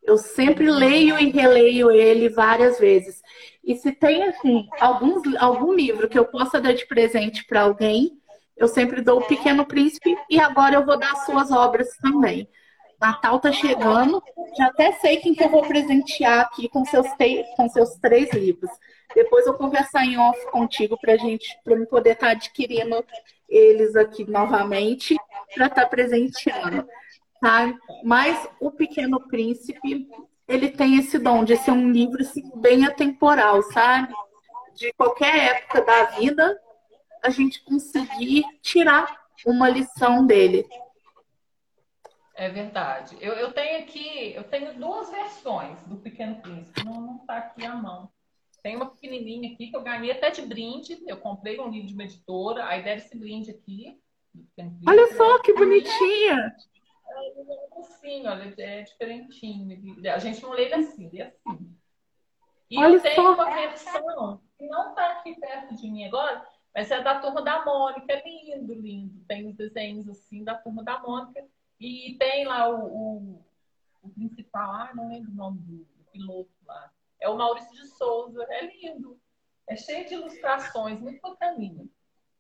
[0.04, 3.22] Eu sempre leio e releio ele várias vezes.
[3.64, 8.12] E se tem assim, alguns, algum livro que eu possa dar de presente para alguém,
[8.56, 12.50] eu sempre dou O Pequeno Príncipe e agora eu vou dar as suas obras também.
[13.00, 14.22] Natal tá chegando,
[14.58, 17.44] já até sei quem que eu vou presentear aqui com seus, te...
[17.56, 18.72] com seus três livros.
[19.14, 23.06] Depois eu conversar em off contigo para gente, para eu poder estar tá adquirindo
[23.48, 25.16] eles aqui novamente
[25.54, 26.88] para estar tá presenteando,
[27.40, 27.74] tá?
[28.04, 30.08] Mas o Pequeno Príncipe,
[30.48, 34.14] ele tem esse dom de ser um livro assim, bem atemporal, sabe?
[34.76, 36.60] De qualquer época da vida,
[37.24, 39.08] a gente conseguir tirar
[39.46, 40.68] uma lição dele.
[42.38, 43.18] É verdade.
[43.20, 47.76] Eu, eu tenho aqui, eu tenho duas versões do Pequeno Príncipe, não está aqui à
[47.76, 48.12] mão.
[48.62, 51.04] Tem uma pequenininha aqui que eu ganhei até de brinde.
[51.08, 54.00] Eu comprei um livro de uma editora, aí deram esse brinde aqui.
[54.86, 56.56] Olha só que bonitinha!
[57.10, 59.98] É, assim, olha, é diferentinho.
[60.14, 61.76] A gente não lê assim, lê assim.
[62.70, 63.34] E olha eu tenho só.
[63.34, 67.66] uma versão que não está aqui perto de mim agora, mas é da turma da
[67.66, 68.14] Mônica.
[68.14, 69.26] É lindo, lindo.
[69.28, 71.44] Tem os desenhos assim da turma da Mônica.
[71.80, 73.46] E tem lá o, o,
[74.02, 76.92] o principal, ah, não lembro o nome do, do, piloto lá.
[77.20, 79.20] É o Maurício de Souza, é lindo.
[79.68, 81.86] É cheio de ilustrações, muito bacaninha.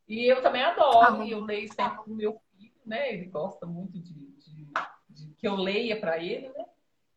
[0.08, 3.14] E eu também adoro, ah, e eu leio sempre pro meu filho, né?
[3.14, 4.68] Ele gosta muito de, de,
[5.10, 6.66] de que eu leia para ele, né?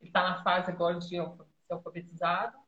[0.01, 1.25] Ele está na fase agora de ser
[1.71, 2.59] alfabetizado.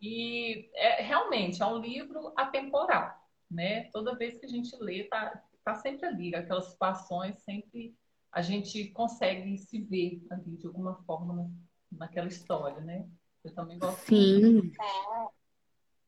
[0.00, 3.14] E é, realmente é um livro atemporal,
[3.50, 3.84] né?
[3.92, 7.94] Toda vez que a gente lê, tá, tá sempre ali, aquelas situações sempre
[8.32, 11.50] a gente consegue se ver ali de alguma forma
[11.90, 13.06] naquela história, né?
[13.44, 13.98] Eu também gosto.
[14.06, 14.72] Sim.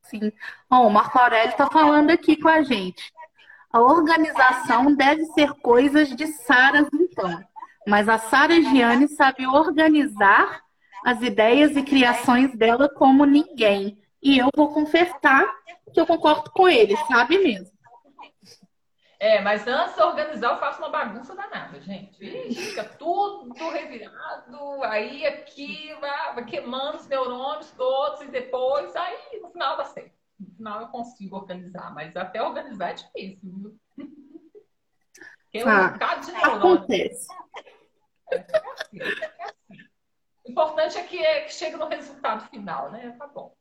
[0.02, 0.32] Sim.
[0.68, 3.12] Bom, o Marco Aurélio está falando aqui com a gente.
[3.72, 7.42] A organização deve ser coisas de Sara então.
[7.86, 10.62] Mas a Sara Gianni sabe organizar
[11.04, 13.98] as ideias e criações dela como ninguém.
[14.22, 15.44] E eu vou confessar
[15.92, 17.71] que eu concordo com ele, sabe mesmo.
[19.22, 22.24] É, mas antes de organizar, eu faço uma bagunça danada, gente.
[22.24, 29.52] Ixi, fica tudo revirado, aí aqui vai queimando os neurônios todos e depois, aí no
[29.52, 30.12] final dá certo.
[30.40, 33.80] No final eu consigo organizar, mas até organizar é difícil, viu?
[35.52, 36.74] Tem um ah, bocado de neurônio.
[36.74, 37.26] Acontece.
[38.32, 39.84] É, é assim, é assim.
[40.44, 43.14] O importante é que, é que chegue no resultado final, né?
[43.16, 43.54] Tá bom.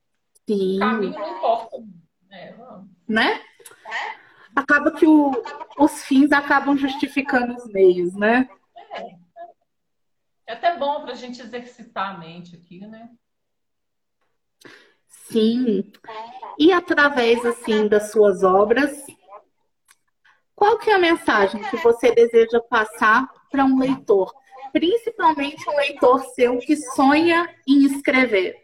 [0.50, 0.78] Sim.
[0.78, 1.78] O caminho não importa.
[2.28, 2.58] Né?
[3.08, 3.42] né?
[3.86, 4.21] É?
[4.56, 5.32] Acaba que o,
[5.78, 8.50] os fins acabam justificando os meios, né?
[8.92, 9.16] É,
[10.48, 13.10] é até bom para a gente exercitar a mente aqui, né?
[15.08, 15.92] Sim.
[16.60, 19.06] E através assim das suas obras,
[20.54, 24.34] qual que é a mensagem que você deseja passar para um leitor,
[24.74, 28.56] principalmente um leitor seu que sonha em escrever?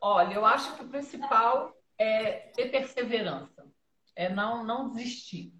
[0.00, 3.57] Olha, eu acho que o principal é ter perseverança
[4.18, 5.54] é não, não desistir.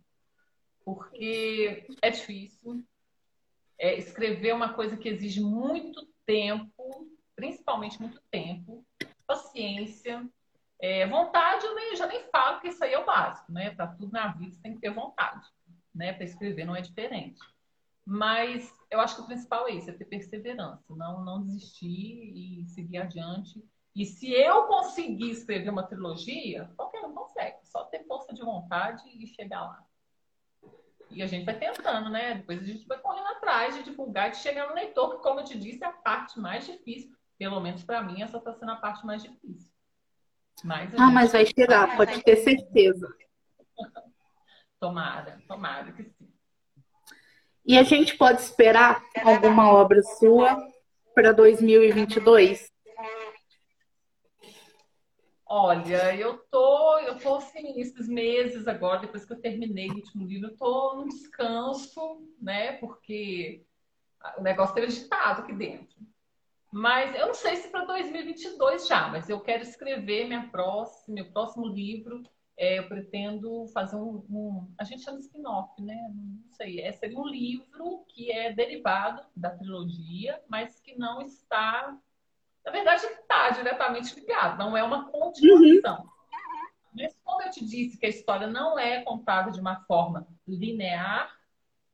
[0.85, 2.85] Porque é difícil,
[3.79, 8.85] é, escrever uma coisa que exige muito tempo, principalmente muito tempo,
[9.27, 10.29] paciência,
[10.81, 13.71] é, vontade, eu nem, já nem falo que isso aí é o básico, né?
[13.71, 15.47] Para tudo na vida você tem que ter vontade,
[15.95, 16.13] né?
[16.13, 17.41] Para escrever não é diferente.
[18.05, 22.67] Mas eu acho que o principal é isso, é ter perseverança, não, não desistir e
[22.67, 23.63] seguir adiante.
[23.95, 29.03] E se eu conseguir escrever uma trilogia, qualquer um consegue, só ter força de vontade
[29.09, 29.85] e chegar lá.
[31.11, 32.35] E a gente vai tentando, né?
[32.35, 35.45] Depois a gente vai correndo atrás de divulgar, de chegar no leitor, que, como eu
[35.45, 37.17] te disse, é a parte mais difícil.
[37.39, 39.73] Pelo menos para mim, essa está sendo a parte mais difícil.
[40.65, 43.09] Mas ah, mas vai chegar, pode ter certeza.
[44.81, 46.33] Tomara, tomara que sim.
[47.67, 50.57] E a gente pode esperar alguma obra sua
[51.15, 52.71] para 2022?
[55.51, 60.27] Olha, eu tô, eu tô assim, esses meses agora, depois que eu terminei o último
[60.27, 62.73] livro, eu tô num descanso, né?
[62.73, 63.65] Porque
[64.37, 65.97] o negócio teve agitado aqui dentro.
[66.71, 71.33] Mas eu não sei se para 2022 já, mas eu quero escrever minha próxima, meu
[71.33, 72.23] próximo livro.
[72.59, 75.97] É, eu pretendo fazer um, um, A gente chama spin-off, né?
[76.13, 76.81] Não sei.
[76.81, 81.97] É, seria um livro que é derivado da trilogia, mas que não está.
[82.65, 86.03] Na verdade, está diretamente ligado, não é uma continuação.
[86.03, 86.09] Uhum.
[86.95, 91.35] Mas como eu te disse que a história não é contada de uma forma linear,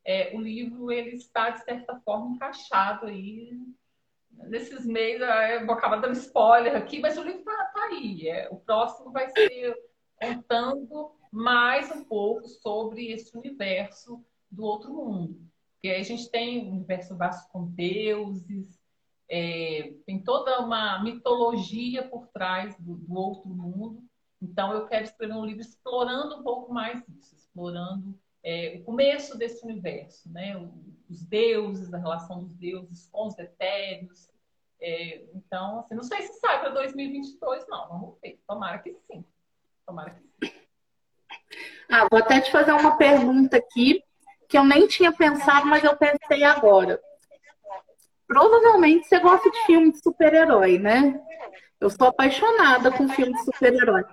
[0.04, 3.50] é, o livro ele está, de certa forma, encaixado aí
[4.30, 8.28] nesses meses, eu vou acabar dando spoiler aqui, mas o livro está tá aí.
[8.28, 9.76] É, o próximo vai ser
[10.20, 15.40] contando mais um pouco sobre esse universo do outro mundo.
[15.72, 18.80] Porque aí a gente tem um universo vasto com deuses,
[19.36, 24.00] é, tem toda uma mitologia por trás do, do, outro mundo.
[24.40, 29.36] Então, eu quero escrever um livro explorando um pouco mais isso, explorando é, o começo
[29.36, 30.56] desse universo, né?
[31.10, 34.30] os deuses, a relação dos deuses com os etéreos.
[34.80, 37.88] É, então, assim, não sei se sai para 2022, não.
[37.88, 38.40] Vamos ver.
[38.46, 39.24] Tomara que sim.
[39.84, 40.54] Tomara que sim.
[41.90, 44.00] Ah, vou até te fazer uma pergunta aqui
[44.48, 47.00] que eu nem tinha pensado, mas eu pensei agora.
[48.26, 51.20] Provavelmente você gosta de filme de super-herói, né?
[51.80, 54.04] Eu sou apaixonada com filme de super-herói.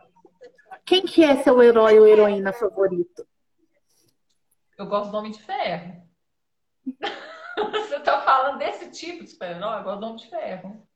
[0.86, 3.26] Quem que é seu herói ou heroína favorito?
[4.78, 6.02] Eu gosto do Homem de Ferro.
[7.72, 9.80] Você está falando desse tipo de super-herói?
[9.80, 10.88] Eu gosto do Homem de Ferro.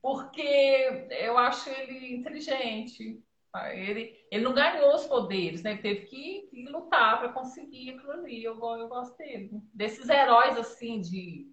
[0.00, 3.22] Porque eu acho ele inteligente.
[3.52, 3.74] Tá?
[3.74, 5.72] Ele, ele não ganhou os poderes, né?
[5.72, 8.42] Ele teve que, que lutar para conseguir aquilo ali.
[8.42, 9.50] Eu, eu gosto dele.
[9.74, 11.52] Desses heróis, assim, de.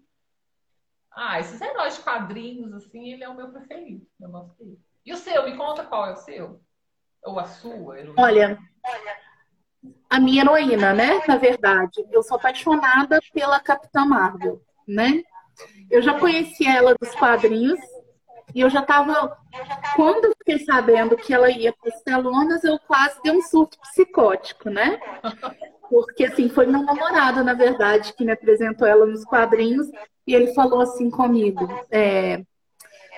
[1.21, 4.07] Ah, esses heróis de quadrinhos, assim, ele é o meu preferido.
[4.21, 4.79] Eu gosto dele.
[5.05, 5.43] E o seu?
[5.43, 6.61] Me conta qual é o seu?
[7.23, 7.97] Ou a sua?
[8.17, 9.29] Olha, olha
[10.09, 11.21] a minha heroína, né?
[11.27, 15.23] Na verdade, eu sou apaixonada pela Capitã Marvel, né?
[15.89, 17.79] Eu já conheci ela dos quadrinhos
[18.55, 19.37] e eu já estava
[19.95, 23.77] quando eu fiquei sabendo que ela ia para as telonas, eu quase dei um surto
[23.81, 24.99] psicótico, né?
[25.89, 29.87] Porque assim, foi meu namorado, na verdade, que me apresentou ela nos quadrinhos
[30.27, 32.43] e ele falou assim comigo, é,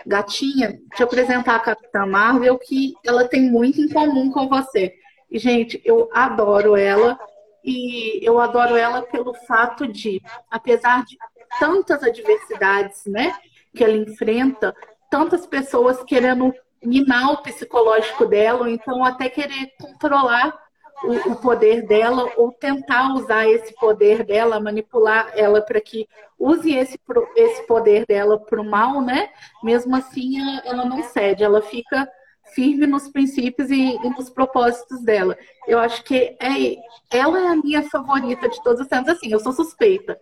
[0.05, 4.93] gatinha, te apresentar a Capitã Marvel que ela tem muito em comum com você.
[5.29, 7.19] E, gente, eu adoro ela.
[7.63, 10.19] E eu adoro ela pelo fato de,
[10.49, 11.15] apesar de
[11.59, 13.35] tantas adversidades, né,
[13.75, 14.75] que ela enfrenta,
[15.11, 16.51] tantas pessoas querendo
[16.83, 20.57] minar o psicológico dela, ou então até querer controlar
[21.03, 26.73] o, o poder dela, ou tentar usar esse poder dela, manipular ela para que use
[26.73, 26.99] esse,
[27.35, 29.29] esse poder dela para o mal, né?
[29.63, 32.07] Mesmo assim, ela não cede, ela fica
[32.53, 35.37] firme nos princípios e, e, nos propósitos dela.
[35.67, 36.75] Eu acho que é,
[37.09, 39.09] ela é a minha favorita de todos os tempos.
[39.09, 40.19] Assim, eu sou suspeita.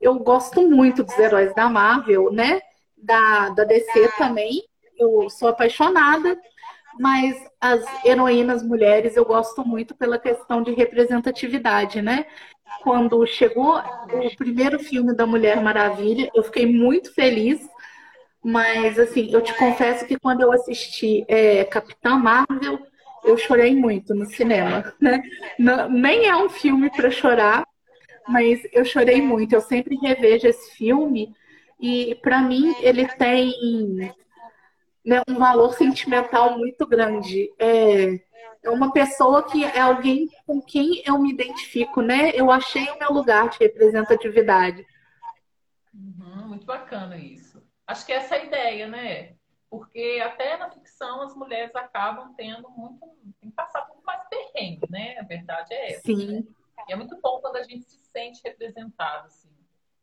[0.00, 2.60] Eu gosto muito dos heróis da Marvel, né?
[2.96, 4.62] Da, da DC também.
[4.98, 6.36] Eu sou apaixonada,
[6.98, 12.26] mas as heroínas mulheres eu gosto muito pela questão de representatividade, né?
[12.82, 17.60] Quando chegou o primeiro filme da Mulher Maravilha, eu fiquei muito feliz
[18.42, 22.80] mas, assim, eu te confesso que quando eu assisti é, Capitã Marvel,
[23.22, 24.92] eu chorei muito no cinema.
[25.00, 25.22] Né?
[25.58, 27.64] Não, nem é um filme para chorar,
[28.26, 29.54] mas eu chorei muito.
[29.54, 31.32] Eu sempre revejo esse filme
[31.80, 34.12] e, para mim, ele tem
[35.04, 37.52] né, um valor sentimental muito grande.
[37.58, 38.20] É,
[38.62, 42.30] é uma pessoa que é alguém com quem eu me identifico, né?
[42.34, 44.86] Eu achei o meu lugar de representatividade.
[45.92, 47.62] Uhum, muito bacana isso.
[47.86, 49.34] Acho que essa é a ideia, né?
[49.68, 53.00] Porque até na ficção as mulheres acabam tendo muito.
[53.40, 55.18] tem que passar por mais perrengue, né?
[55.18, 56.02] A verdade é essa.
[56.02, 56.26] Sim.
[56.26, 56.44] Né?
[56.88, 59.50] E é muito bom quando a gente se sente representado, assim.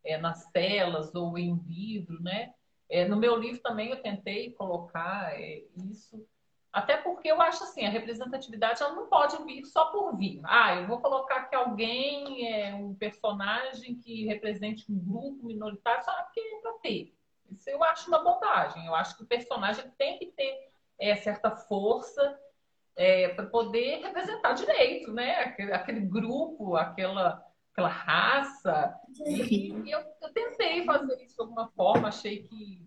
[0.03, 2.53] é, nas telas ou em livro, né?
[2.89, 6.25] É, no meu livro também eu tentei colocar é, isso,
[6.71, 10.39] até porque eu acho assim, a representatividade ela não pode vir só por vir.
[10.43, 16.11] Ah, eu vou colocar que alguém é um personagem que represente um grupo minoritário só
[16.23, 17.15] porque é para ter.
[17.51, 18.85] Isso eu acho uma bondagem.
[18.85, 20.69] Eu acho que o personagem tem que ter
[20.99, 22.39] é, certa força
[22.95, 25.39] é, para poder representar direito, né?
[25.39, 27.43] Aquele, aquele grupo, aquela
[27.79, 28.99] aquela raça.
[29.25, 32.85] E, e eu, eu, tentei fazer isso de alguma forma, achei que.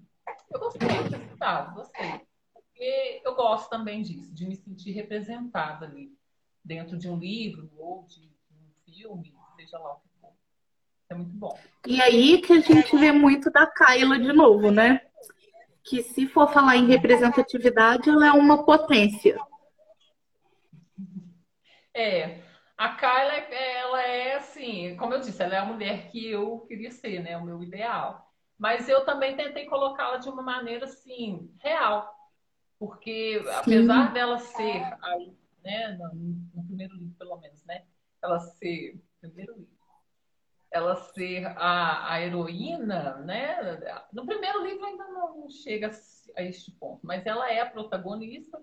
[0.52, 2.20] Eu gostei do resultado, gostei.
[2.52, 6.12] Porque eu gosto também disso, de me sentir representada ali,
[6.62, 8.20] dentro de um livro ou de,
[8.50, 10.32] de um filme, seja lá o que for.
[11.08, 11.58] É muito bom.
[11.86, 15.00] E aí que a gente vê muito da Kyla de novo, né?
[15.82, 19.36] Que se for falar em representatividade, ela é uma potência.
[21.94, 22.40] É,
[22.82, 26.90] a Kyla, ela é assim, como eu disse, ela é a mulher que eu queria
[26.90, 27.36] ser, né?
[27.36, 28.28] O meu ideal.
[28.58, 32.12] Mas eu também tentei colocá-la de uma maneira assim, real.
[32.80, 33.50] Porque Sim.
[33.50, 34.80] apesar dela ser,
[35.62, 36.12] né, no,
[36.52, 37.84] no, primeiro livro pelo menos, né?
[38.20, 39.78] Ela ser, primeiro livro,
[40.72, 43.78] ela ser a, a heroína, né?
[44.12, 45.88] No primeiro livro ainda não chega
[46.36, 48.60] a este ponto, mas ela é a protagonista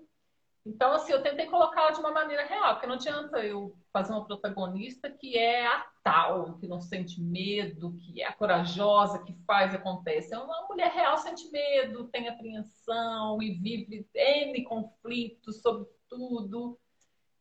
[0.70, 4.24] então, assim, eu tentei colocá-la de uma maneira real, porque não adianta eu fazer uma
[4.24, 9.78] protagonista que é a tal, que não sente medo, que é corajosa, que faz e
[9.78, 10.32] acontece.
[10.32, 16.80] É uma mulher real, sente medo, tem apreensão e vive N conflitos sobre tudo.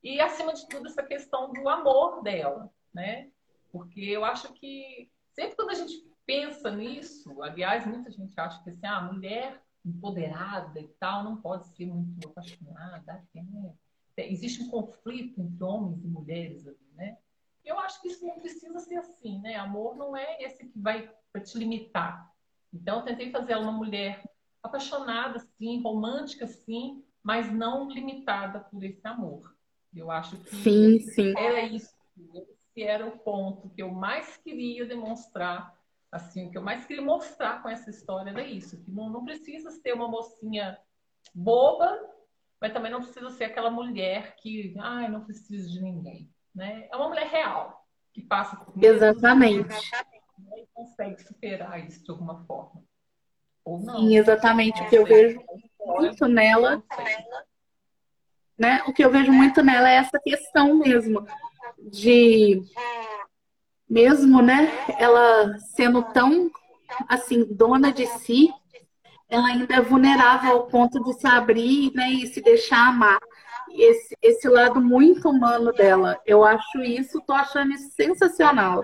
[0.02, 3.28] E, acima de tudo, essa questão do amor dela, né?
[3.70, 8.70] Porque eu acho que sempre quando a gente pensa nisso, aliás, muita gente acha que
[8.70, 13.24] assim, ah, a mulher empoderada e tal, não pode ser muito apaixonada.
[14.16, 17.18] É, existe um conflito entre homens e mulheres ali, né?
[17.64, 19.56] Eu acho que isso não precisa ser assim, né?
[19.56, 21.10] Amor não é esse que vai
[21.44, 22.32] te limitar.
[22.72, 24.22] Então, eu tentei fazer ela uma mulher
[24.62, 29.54] apaixonada, sim, romântica, sim, mas não limitada por esse amor.
[29.94, 31.34] Eu acho que sim, sim.
[31.36, 31.94] era isso.
[32.34, 35.77] Esse era o ponto que eu mais queria demonstrar
[36.11, 39.24] assim, o que eu mais queria mostrar com essa história era isso, que não, não
[39.24, 40.78] precisa ser uma mocinha
[41.34, 41.98] boba,
[42.61, 46.88] mas também não precisa ser aquela mulher que, ai, não precisa de ninguém, né?
[46.90, 49.74] É uma mulher real, que passa por Exatamente.
[50.56, 52.82] E consegue superar isso de alguma forma.
[53.64, 54.00] Ou não.
[54.00, 54.82] Sim, exatamente.
[54.82, 55.40] O que eu vejo
[55.84, 56.82] muito nela,
[58.59, 58.82] né?
[58.86, 61.26] O que eu vejo muito nela é essa questão mesmo
[61.78, 62.62] de
[63.89, 66.51] mesmo, né, ela sendo tão,
[67.09, 68.53] assim, dona de si,
[69.28, 73.18] ela ainda é vulnerável ao ponto de se abrir né, e se deixar amar.
[73.70, 76.18] Esse, esse lado muito humano dela.
[76.24, 78.82] Eu acho isso, tô achando isso sensacional.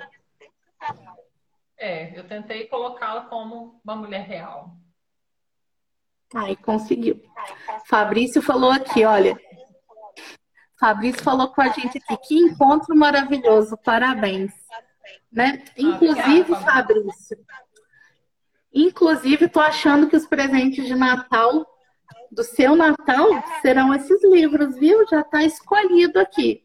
[1.77, 4.77] É, eu tentei colocá-la como uma mulher real.
[6.35, 7.23] Ai, conseguiu.
[7.87, 9.39] Fabrício falou aqui, olha.
[10.79, 14.53] Fabrício falou com a gente aqui, que encontro maravilhoso, parabéns.
[15.33, 15.65] Né?
[15.77, 17.39] Inclusive, Fabrício,
[18.73, 21.67] inclusive, tô achando que os presentes de Natal
[22.31, 23.29] do seu Natal
[23.63, 25.07] serão esses livros, viu?
[25.09, 26.65] Já está escolhido aqui.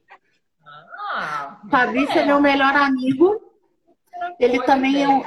[1.12, 2.22] Ah, Fabrício é.
[2.22, 3.40] é meu melhor amigo.
[4.40, 5.24] Ele também é um,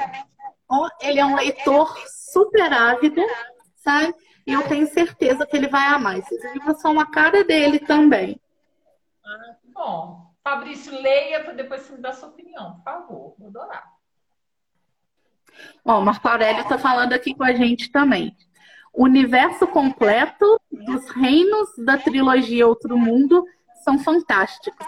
[1.01, 3.21] ele é um leitor super ávido,
[3.77, 4.13] sabe?
[4.45, 6.17] E eu tenho certeza que ele vai amar.
[6.17, 8.39] Esses livros são a cara dele também.
[9.25, 10.32] Ah, bom.
[10.43, 13.35] Fabrício, leia para depois você me dar sua opinião, por favor.
[13.39, 13.93] Vou adorar.
[15.85, 18.35] Ó, Marco Aurélio está falando aqui com a gente também.
[18.91, 23.45] O universo completo dos reinos da trilogia Outro Mundo
[23.83, 24.85] são fantásticos.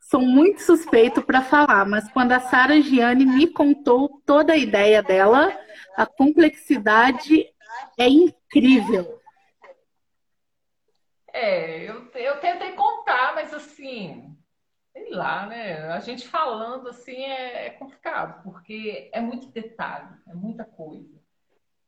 [0.00, 5.02] Sou muito suspeito para falar, mas quando a Sara Gianni me contou toda a ideia
[5.02, 5.50] dela,
[5.96, 7.46] a complexidade
[7.98, 9.20] é incrível.
[11.32, 14.36] É, eu, eu tentei contar, mas assim,
[15.12, 15.88] lá, né?
[15.88, 21.22] A gente falando assim é, é complicado, porque é muito detalhe, é muita coisa.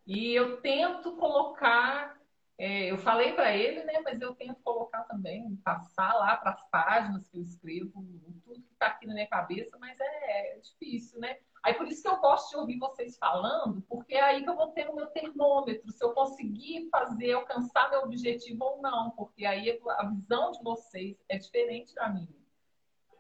[0.07, 2.21] E eu tento colocar,
[2.59, 4.01] é, eu falei para ele, né?
[4.01, 8.05] Mas eu tento colocar também, passar lá para as páginas que eu escrevo,
[8.45, 11.39] tudo que está aqui na minha cabeça, mas é, é, difícil, né?
[11.63, 14.57] Aí por isso que eu gosto de ouvir vocês falando, porque é aí que eu
[14.57, 19.47] vou ter o meu termômetro, se eu conseguir fazer, alcançar meu objetivo ou não, porque
[19.47, 22.44] aí a visão de vocês é diferente da minha.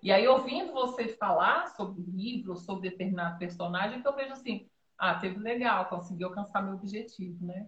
[0.04, 4.68] E aí, ouvindo você falar sobre o livro, sobre determinado personagem, que eu vejo assim,
[4.98, 7.66] ah, teve legal, consegui alcançar meu objetivo, né?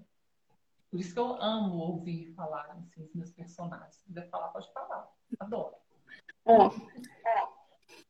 [0.91, 3.95] Por isso que eu amo ouvir falar assim, os meus personagens.
[3.97, 5.09] Se quiser falar, pode falar.
[5.41, 5.77] Adoro.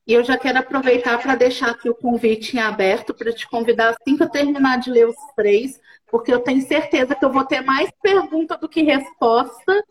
[0.04, 3.90] E eu já quero aproveitar para deixar aqui o convite em aberto para te convidar
[3.90, 7.44] assim que eu terminar de ler os três, porque eu tenho certeza que eu vou
[7.44, 9.84] ter mais pergunta do que resposta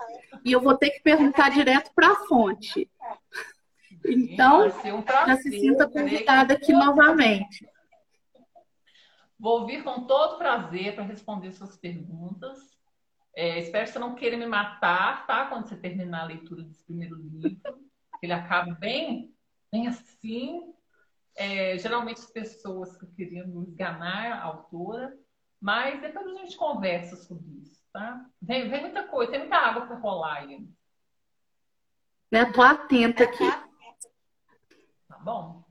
[0.44, 2.90] e eu vou ter que perguntar direto para a fonte.
[4.08, 7.68] Então, um já se sinta convidada aqui novamente.
[9.40, 12.58] Vou ouvir com todo prazer para responder suas perguntas.
[13.36, 15.48] É, espero que você não queira me matar, tá?
[15.48, 17.60] Quando você terminar a leitura desse primeiro livro.
[18.22, 19.34] Ele acaba bem,
[19.72, 20.74] bem assim.
[21.36, 25.14] É, geralmente as pessoas que queriam me enganar a autora,
[25.60, 28.26] mas depois a gente conversa sobre isso, tá?
[28.42, 30.66] Vem, vem muita coisa, tem muita água para rolar aí.
[32.32, 32.46] Né?
[32.54, 33.44] Tô atenta aqui.
[35.08, 35.64] Tá bom.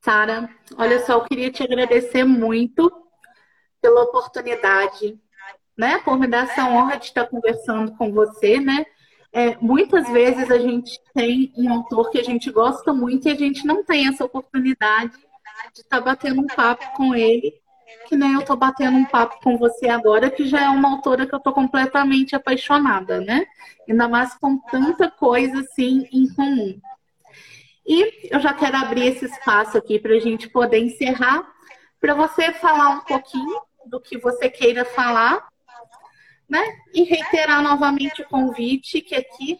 [0.00, 2.90] Sara, olha só, eu queria te agradecer muito
[3.80, 5.18] pela oportunidade,
[5.76, 5.98] né?
[5.98, 8.84] Por me dar essa honra de estar conversando com você, né?
[9.32, 13.34] É, muitas vezes a gente tem um autor que a gente gosta muito e a
[13.34, 15.16] gente não tem essa oportunidade
[15.72, 17.54] de estar batendo um papo com ele,
[18.08, 21.26] que nem eu estou batendo um papo com você agora, que já é uma autora
[21.26, 23.46] que eu estou completamente apaixonada, né?
[23.88, 26.78] Ainda mais com tanta coisa assim em comum.
[27.86, 31.52] E eu já quero abrir esse espaço aqui para a gente poder encerrar,
[32.00, 35.48] para você falar um pouquinho do que você queira falar,
[36.48, 36.62] né?
[36.94, 39.58] E reiterar novamente o convite que aqui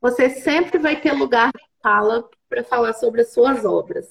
[0.00, 4.06] você sempre vai ter lugar de fala para falar sobre as suas obras.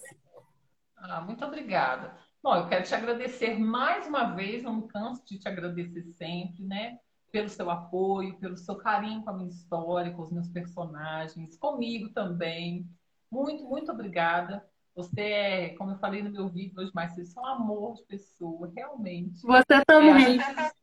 [0.98, 2.16] Ah, muito obrigada.
[2.42, 6.98] Bom, eu quero te agradecer mais uma vez, não canso de te agradecer sempre, né?
[7.32, 12.10] Pelo seu apoio, pelo seu carinho com a minha história, com os meus personagens, comigo
[12.10, 12.88] também.
[13.32, 14.66] Muito, muito obrigada.
[14.96, 18.04] Você é, como eu falei no meu vídeo hoje mais você é um amor de
[18.04, 19.42] pessoa, realmente.
[19.42, 20.40] Você também.
[20.40, 20.76] É, a, gente,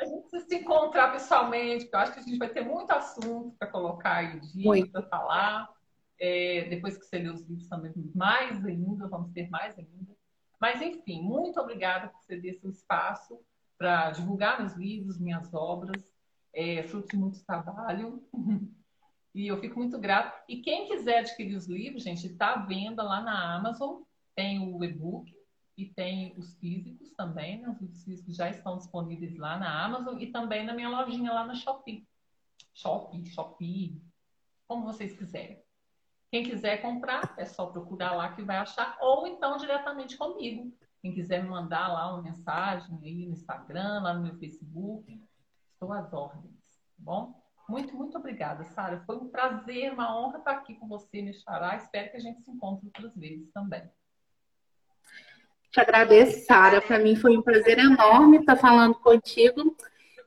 [0.00, 2.90] a gente precisa se encontrar pessoalmente, porque eu acho que a gente vai ter muito
[2.92, 5.68] assunto para colocar aí dia, para falar.
[6.20, 10.16] É, depois que você ler os livros também, mais ainda, vamos ter mais ainda.
[10.60, 13.38] Mas, enfim, muito obrigada por ceder seu espaço
[13.76, 16.02] para divulgar meus livros, minhas obras.
[16.52, 18.22] É fruto de muito trabalho.
[19.34, 20.42] E eu fico muito grata.
[20.48, 24.02] E quem quiser adquirir os livros, gente, está à venda lá na Amazon.
[24.34, 25.32] Tem o e-book
[25.76, 27.68] e tem os físicos também, né?
[27.68, 31.46] Os livros físicos já estão disponíveis lá na Amazon e também na minha lojinha lá
[31.46, 32.06] na Shopee.
[32.74, 34.02] Shopee, Shopee,
[34.66, 35.62] como vocês quiserem.
[36.30, 40.76] Quem quiser comprar, é só procurar lá que vai achar, ou então diretamente comigo.
[41.00, 45.22] Quem quiser me mandar lá uma mensagem aí no Instagram, lá no meu Facebook,
[45.72, 47.37] estou às ordens, tá bom?
[47.68, 49.02] Muito, muito obrigada, Sara.
[49.04, 51.76] Foi um prazer, uma honra estar aqui com você, me Xará.
[51.76, 53.82] Espero que a gente se encontre outras vezes também.
[55.70, 56.80] Te agradeço, Sara.
[56.80, 59.76] Para mim foi um prazer enorme estar falando contigo.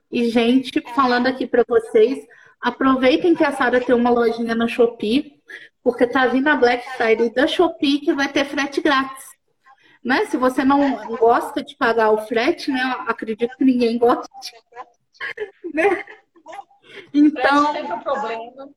[0.08, 2.24] E, gente, falando aqui para vocês,
[2.60, 5.42] aproveitem que a Sara tem uma lojinha na Shopee,
[5.82, 9.24] porque tá vindo a Black Friday da Shopee que vai ter frete grátis.
[10.04, 10.26] Né?
[10.26, 12.80] Se você não gosta de pagar o frete, né?
[13.08, 14.28] Acredito que ninguém gosta.
[15.72, 16.04] Né?
[17.12, 17.72] Então.
[17.72, 18.68] Sempre um problema.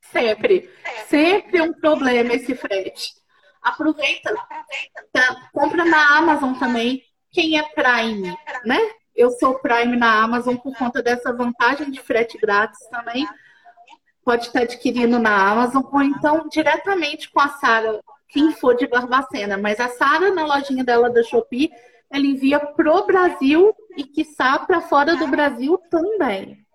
[0.00, 0.70] Sempre.
[1.06, 3.14] Sempre um problema esse frete.
[3.62, 4.34] Aproveita.
[5.12, 7.02] Tá, compra na Amazon também.
[7.30, 8.78] Quem é Prime, né?
[9.14, 13.26] Eu sou Prime na Amazon por conta dessa vantagem de frete grátis também.
[14.24, 19.56] Pode estar adquirindo na Amazon ou então diretamente com a Sara, quem for de Barbacena.
[19.56, 21.70] Mas a Sara, na lojinha dela da Shopee,
[22.10, 26.65] ela envia pro Brasil e, quiçá, para fora do Brasil também.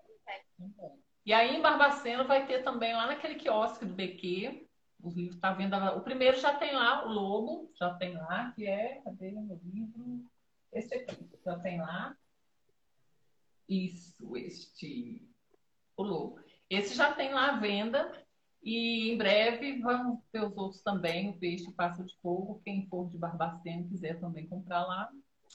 [1.24, 4.66] E aí em Barbacena vai ter também lá naquele quiosque do BQ,
[5.02, 5.74] os livros tá vendo.
[5.96, 9.00] O primeiro já tem lá, o Lobo, já tem lá, que é.
[9.04, 10.24] Cadê meu livro?
[10.72, 12.16] Esse aqui, já tem lá.
[13.68, 15.28] Isso, este.
[15.96, 16.40] O Lobo.
[16.70, 18.12] Esse já tem lá à venda.
[18.62, 22.62] E em breve vão ter os outros também, o Peixe e Pássaro de Fogo.
[22.64, 25.10] Quem for de Barbacena quiser também comprar lá,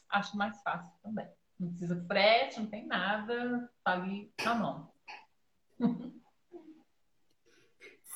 [0.09, 1.25] acho mais fácil também.
[1.57, 4.91] Não precisa frete, não tem nada, tá ali na mão.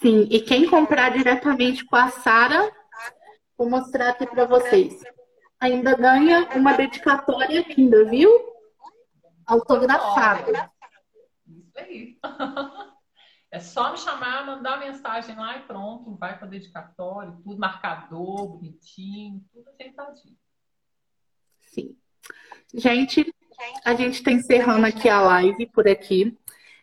[0.01, 2.71] Sim, e quem comprar diretamente com a Sara,
[3.57, 5.03] vou mostrar aqui para vocês.
[5.59, 8.31] Ainda ganha uma dedicatória linda, viu?
[9.45, 10.71] Autografada.
[11.47, 12.19] Isso aí.
[13.53, 19.43] É só me chamar, mandar mensagem lá e pronto, vai para dedicatório, tudo marcador, bonitinho,
[19.51, 20.37] tudo ajeitadinho.
[21.59, 21.97] Sim.
[22.73, 23.29] Gente,
[23.83, 26.37] a gente está encerrando aqui a live por aqui.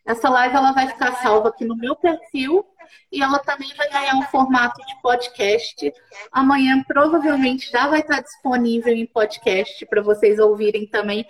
[0.08, 2.64] Essa live ela vai ficar salva aqui no meu perfil
[3.12, 5.92] e ela também vai ganhar um formato de podcast.
[6.32, 11.26] Amanhã provavelmente já vai estar disponível em podcast para vocês ouvirem também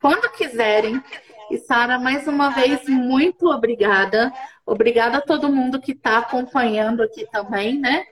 [0.00, 1.02] quando quiserem.
[1.50, 4.32] E Sara, mais uma vez, muito obrigada.
[4.64, 8.04] Obrigada a todo mundo que está acompanhando aqui também, né?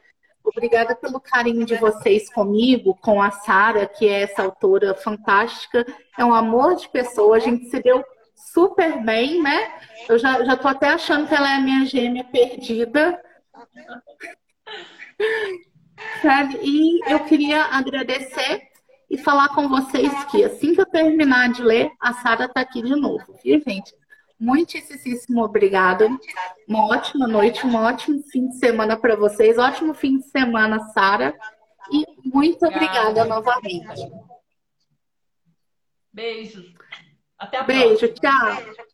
[0.43, 5.86] Obrigada pelo carinho de vocês comigo, com a Sara, que é essa autora fantástica.
[6.19, 8.03] É um amor de pessoa, a gente se deu
[8.52, 9.81] super bem, né?
[10.09, 13.20] Eu já, já tô até achando que ela é a minha gêmea perdida.
[16.23, 16.59] Sabe?
[16.62, 18.69] E eu queria agradecer
[19.10, 22.82] e falar com vocês que assim que eu terminar de ler, a Sara está aqui
[22.82, 23.93] de novo, viu, gente?
[24.39, 26.09] Muitíssimo obrigada.
[26.69, 29.59] Uma ótima noite, um ótimo fim de semana para vocês.
[29.59, 31.36] Ótimo fim de semana, Sara.
[31.90, 34.09] E muito obrigada, novamente.
[36.12, 36.78] Beijos.
[37.39, 38.66] Até a Beijo, próxima.
[38.66, 38.88] tchau.